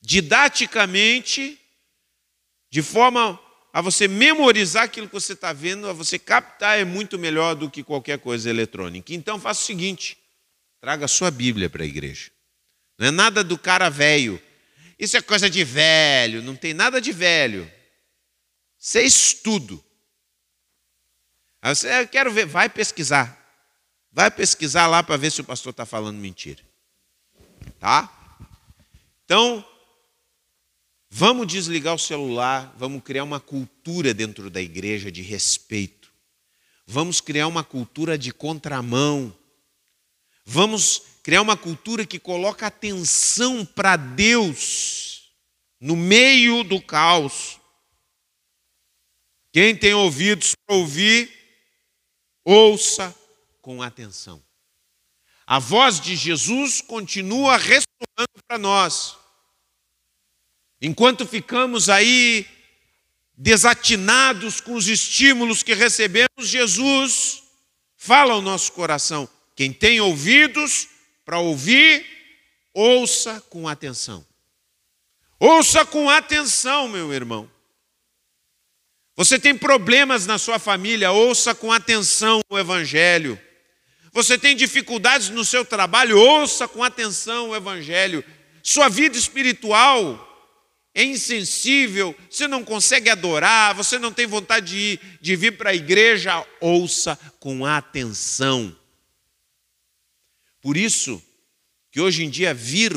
didaticamente, 0.00 1.60
de 2.70 2.82
forma 2.82 3.38
a 3.72 3.80
você 3.80 4.06
memorizar 4.06 4.84
aquilo 4.84 5.06
que 5.06 5.14
você 5.14 5.32
está 5.32 5.52
vendo, 5.52 5.88
a 5.88 5.92
você 5.92 6.18
captar, 6.18 6.78
é 6.78 6.84
muito 6.84 7.18
melhor 7.18 7.54
do 7.54 7.70
que 7.70 7.82
qualquer 7.82 8.18
coisa 8.18 8.50
eletrônica. 8.50 9.14
Então, 9.14 9.40
faça 9.40 9.62
o 9.62 9.64
seguinte: 9.64 10.18
traga 10.80 11.06
a 11.06 11.08
sua 11.08 11.30
Bíblia 11.30 11.70
para 11.70 11.82
a 11.82 11.86
igreja. 11.86 12.30
Não 12.98 13.08
é 13.08 13.10
nada 13.10 13.42
do 13.42 13.56
cara 13.56 13.88
velho. 13.88 14.40
Isso 14.98 15.16
é 15.16 15.22
coisa 15.22 15.48
de 15.48 15.64
velho, 15.64 16.42
não 16.42 16.54
tem 16.54 16.74
nada 16.74 17.00
de 17.00 17.12
velho. 17.12 17.70
Isso 18.78 18.98
é 18.98 19.02
estudo. 19.02 19.82
Você, 21.64 21.88
eu 22.00 22.08
quero 22.08 22.30
ver, 22.32 22.44
vai 22.44 22.68
pesquisar. 22.68 23.38
Vai 24.10 24.30
pesquisar 24.30 24.86
lá 24.86 25.02
para 25.02 25.16
ver 25.16 25.30
se 25.30 25.40
o 25.40 25.44
pastor 25.44 25.70
está 25.70 25.86
falando 25.86 26.18
mentira. 26.18 26.62
Tá? 27.80 28.12
Então, 29.24 29.66
vamos 31.14 31.46
desligar 31.46 31.94
o 31.94 31.98
celular, 31.98 32.74
vamos 32.74 33.02
criar 33.02 33.22
uma 33.22 33.38
cultura 33.38 34.14
dentro 34.14 34.48
da 34.48 34.62
igreja 34.62 35.12
de 35.12 35.20
respeito. 35.20 36.10
Vamos 36.86 37.20
criar 37.20 37.48
uma 37.48 37.62
cultura 37.62 38.16
de 38.16 38.32
contramão. 38.32 39.36
Vamos 40.42 41.02
criar 41.22 41.42
uma 41.42 41.54
cultura 41.54 42.06
que 42.06 42.18
coloca 42.18 42.66
atenção 42.66 43.62
para 43.62 43.94
Deus 43.96 45.30
no 45.78 45.94
meio 45.94 46.64
do 46.64 46.80
caos. 46.80 47.60
Quem 49.52 49.76
tem 49.76 49.92
ouvidos 49.92 50.54
para 50.66 50.76
ouvir, 50.76 51.30
ouça 52.42 53.14
com 53.60 53.82
atenção. 53.82 54.42
A 55.46 55.58
voz 55.58 56.00
de 56.00 56.16
Jesus 56.16 56.80
continua 56.80 57.58
ressoando 57.58 58.42
para 58.48 58.56
nós. 58.56 59.21
Enquanto 60.84 61.24
ficamos 61.24 61.88
aí 61.88 62.44
desatinados 63.38 64.60
com 64.60 64.74
os 64.74 64.88
estímulos 64.88 65.62
que 65.62 65.74
recebemos, 65.74 66.48
Jesus 66.48 67.44
fala 67.96 68.34
ao 68.34 68.42
nosso 68.42 68.72
coração. 68.72 69.28
Quem 69.54 69.72
tem 69.72 70.00
ouvidos, 70.00 70.88
para 71.24 71.38
ouvir, 71.38 72.04
ouça 72.74 73.40
com 73.42 73.68
atenção. 73.68 74.26
Ouça 75.38 75.84
com 75.84 76.10
atenção, 76.10 76.88
meu 76.88 77.12
irmão. 77.12 77.48
Você 79.14 79.38
tem 79.38 79.56
problemas 79.56 80.26
na 80.26 80.36
sua 80.36 80.58
família, 80.58 81.12
ouça 81.12 81.54
com 81.54 81.70
atenção 81.70 82.40
o 82.50 82.58
Evangelho. 82.58 83.40
Você 84.12 84.36
tem 84.36 84.56
dificuldades 84.56 85.28
no 85.28 85.44
seu 85.44 85.64
trabalho, 85.64 86.18
ouça 86.18 86.66
com 86.66 86.82
atenção 86.82 87.50
o 87.50 87.56
Evangelho. 87.56 88.24
Sua 88.64 88.88
vida 88.88 89.16
espiritual 89.16 90.28
é 90.94 91.02
insensível, 91.02 92.14
você 92.28 92.46
não 92.46 92.62
consegue 92.62 93.08
adorar, 93.08 93.74
você 93.74 93.98
não 93.98 94.12
tem 94.12 94.26
vontade 94.26 94.66
de, 94.66 94.76
ir, 94.76 95.00
de 95.20 95.36
vir 95.36 95.56
para 95.56 95.70
a 95.70 95.74
igreja, 95.74 96.46
ouça 96.60 97.18
com 97.40 97.64
atenção. 97.64 98.76
Por 100.60 100.76
isso 100.76 101.22
que 101.90 102.00
hoje 102.00 102.24
em 102.24 102.30
dia 102.30 102.52
vir 102.52 102.92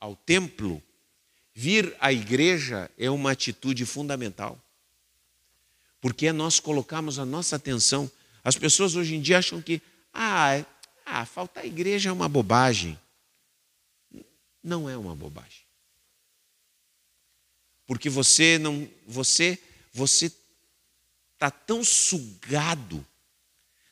ao 0.00 0.16
templo, 0.16 0.82
vir 1.54 1.94
à 2.00 2.12
igreja 2.12 2.90
é 2.98 3.10
uma 3.10 3.32
atitude 3.32 3.84
fundamental. 3.84 4.58
Porque 6.00 6.32
nós 6.32 6.58
colocamos 6.58 7.18
a 7.18 7.24
nossa 7.24 7.56
atenção. 7.56 8.10
As 8.42 8.56
pessoas 8.56 8.96
hoje 8.96 9.14
em 9.14 9.20
dia 9.20 9.38
acham 9.38 9.60
que 9.60 9.80
ah, 10.12 10.54
é, 10.54 10.66
ah, 11.04 11.24
faltar 11.26 11.64
a 11.64 11.66
igreja 11.66 12.08
é 12.08 12.12
uma 12.12 12.28
bobagem. 12.28 12.98
Não 14.62 14.88
é 14.88 14.96
uma 14.96 15.14
bobagem. 15.14 15.63
Porque 17.86 18.08
você 18.08 18.58
não, 18.58 18.88
você, 19.06 19.58
você 19.92 20.32
está 21.34 21.50
tão 21.50 21.84
sugado, 21.84 23.04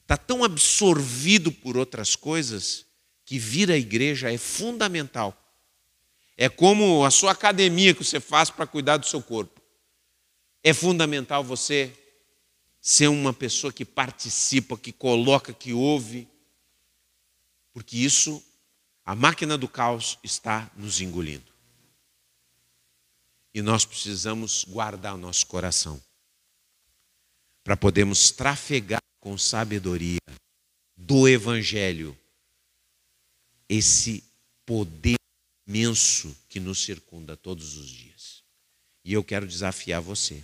está 0.00 0.16
tão 0.16 0.42
absorvido 0.42 1.52
por 1.52 1.76
outras 1.76 2.16
coisas 2.16 2.86
que 3.24 3.38
vir 3.38 3.70
à 3.70 3.76
igreja 3.76 4.32
é 4.32 4.38
fundamental. 4.38 5.38
É 6.36 6.48
como 6.48 7.04
a 7.04 7.10
sua 7.10 7.32
academia 7.32 7.94
que 7.94 8.02
você 8.02 8.18
faz 8.18 8.50
para 8.50 8.66
cuidar 8.66 8.96
do 8.96 9.06
seu 9.06 9.22
corpo. 9.22 9.60
É 10.64 10.72
fundamental 10.72 11.44
você 11.44 11.92
ser 12.80 13.08
uma 13.08 13.32
pessoa 13.32 13.72
que 13.72 13.84
participa, 13.84 14.76
que 14.76 14.92
coloca, 14.92 15.52
que 15.52 15.72
ouve, 15.72 16.26
porque 17.72 17.96
isso, 17.96 18.42
a 19.04 19.14
máquina 19.14 19.56
do 19.56 19.68
caos 19.68 20.18
está 20.22 20.70
nos 20.76 21.00
engolindo. 21.00 21.51
E 23.54 23.60
nós 23.60 23.84
precisamos 23.84 24.64
guardar 24.64 25.14
o 25.14 25.18
nosso 25.18 25.46
coração 25.46 26.02
para 27.62 27.76
podermos 27.76 28.30
trafegar 28.30 29.02
com 29.20 29.36
sabedoria 29.38 30.18
do 30.96 31.28
Evangelho 31.28 32.16
esse 33.68 34.24
poder 34.66 35.16
imenso 35.66 36.36
que 36.48 36.58
nos 36.58 36.82
circunda 36.82 37.36
todos 37.36 37.76
os 37.76 37.88
dias. 37.88 38.42
E 39.04 39.12
eu 39.12 39.22
quero 39.22 39.46
desafiar 39.46 40.00
você 40.00 40.42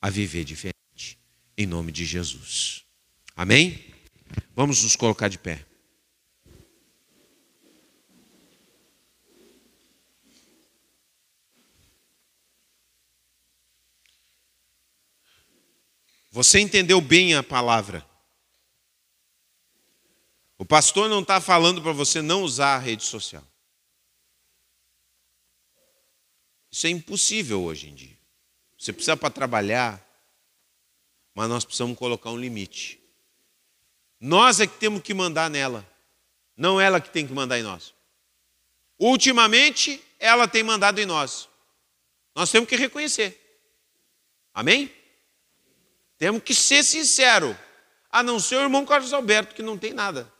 a 0.00 0.10
viver 0.10 0.44
diferente, 0.44 1.18
em 1.56 1.66
nome 1.66 1.90
de 1.90 2.04
Jesus. 2.04 2.84
Amém? 3.34 3.84
Vamos 4.54 4.82
nos 4.82 4.96
colocar 4.96 5.28
de 5.28 5.38
pé. 5.38 5.67
Você 16.38 16.60
entendeu 16.60 17.00
bem 17.00 17.34
a 17.34 17.42
palavra? 17.42 18.08
O 20.56 20.64
pastor 20.64 21.08
não 21.10 21.20
está 21.20 21.40
falando 21.40 21.82
para 21.82 21.90
você 21.90 22.22
não 22.22 22.44
usar 22.44 22.76
a 22.76 22.78
rede 22.78 23.02
social. 23.02 23.42
Isso 26.70 26.86
é 26.86 26.90
impossível 26.90 27.64
hoje 27.64 27.88
em 27.88 27.94
dia. 27.96 28.16
Você 28.78 28.92
precisa 28.92 29.16
para 29.16 29.30
trabalhar, 29.30 30.00
mas 31.34 31.48
nós 31.48 31.64
precisamos 31.64 31.98
colocar 31.98 32.30
um 32.30 32.38
limite. 32.38 33.00
Nós 34.20 34.60
é 34.60 34.68
que 34.68 34.78
temos 34.78 35.02
que 35.02 35.12
mandar 35.12 35.50
nela, 35.50 35.84
não 36.56 36.80
ela 36.80 37.00
que 37.00 37.10
tem 37.10 37.26
que 37.26 37.32
mandar 37.32 37.58
em 37.58 37.64
nós. 37.64 37.92
Ultimamente, 38.96 40.00
ela 40.20 40.46
tem 40.46 40.62
mandado 40.62 41.00
em 41.00 41.04
nós. 41.04 41.48
Nós 42.32 42.48
temos 42.48 42.68
que 42.68 42.76
reconhecer. 42.76 43.60
Amém? 44.54 44.97
Temos 46.18 46.42
que 46.42 46.52
ser 46.52 46.82
sinceros. 46.82 47.56
A 48.10 48.22
não 48.22 48.40
ser 48.40 48.56
o 48.56 48.62
irmão 48.62 48.84
Carlos 48.84 49.12
Alberto, 49.12 49.54
que 49.54 49.62
não 49.62 49.78
tem 49.78 49.92
nada. 49.92 50.30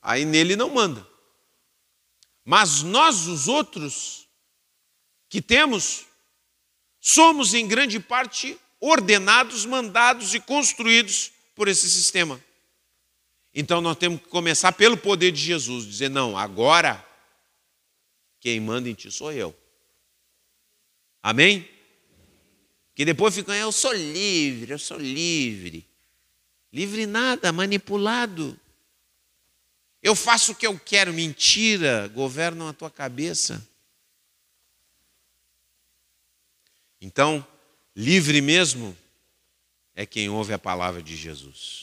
Aí 0.00 0.24
nele 0.24 0.56
não 0.56 0.70
manda. 0.70 1.06
Mas 2.44 2.82
nós, 2.82 3.26
os 3.28 3.46
outros, 3.46 4.26
que 5.28 5.40
temos, 5.40 6.06
somos 7.00 7.54
em 7.54 7.68
grande 7.68 8.00
parte 8.00 8.58
ordenados, 8.80 9.64
mandados 9.64 10.34
e 10.34 10.40
construídos 10.40 11.30
por 11.54 11.68
esse 11.68 11.88
sistema. 11.88 12.42
Então 13.54 13.80
nós 13.80 13.96
temos 13.96 14.20
que 14.20 14.28
começar 14.28 14.72
pelo 14.72 14.96
poder 14.96 15.30
de 15.30 15.40
Jesus, 15.40 15.86
dizer: 15.86 16.08
não, 16.08 16.36
agora 16.36 17.06
quem 18.40 18.58
manda 18.58 18.88
em 18.88 18.94
ti 18.94 19.10
sou 19.10 19.30
eu. 19.32 19.56
Amém? 21.22 21.71
Que 23.02 23.06
depois 23.06 23.34
ficam, 23.34 23.52
eu 23.52 23.72
sou 23.72 23.92
livre, 23.92 24.70
eu 24.70 24.78
sou 24.78 24.96
livre. 24.96 25.84
Livre 26.72 27.04
nada, 27.04 27.50
manipulado. 27.50 28.56
Eu 30.00 30.14
faço 30.14 30.52
o 30.52 30.54
que 30.54 30.64
eu 30.64 30.78
quero, 30.78 31.12
mentira, 31.12 32.06
governam 32.14 32.68
a 32.68 32.72
tua 32.72 32.88
cabeça. 32.88 33.60
Então, 37.00 37.44
livre 37.96 38.40
mesmo 38.40 38.96
é 39.96 40.06
quem 40.06 40.28
ouve 40.28 40.52
a 40.52 40.58
palavra 40.60 41.02
de 41.02 41.16
Jesus. 41.16 41.82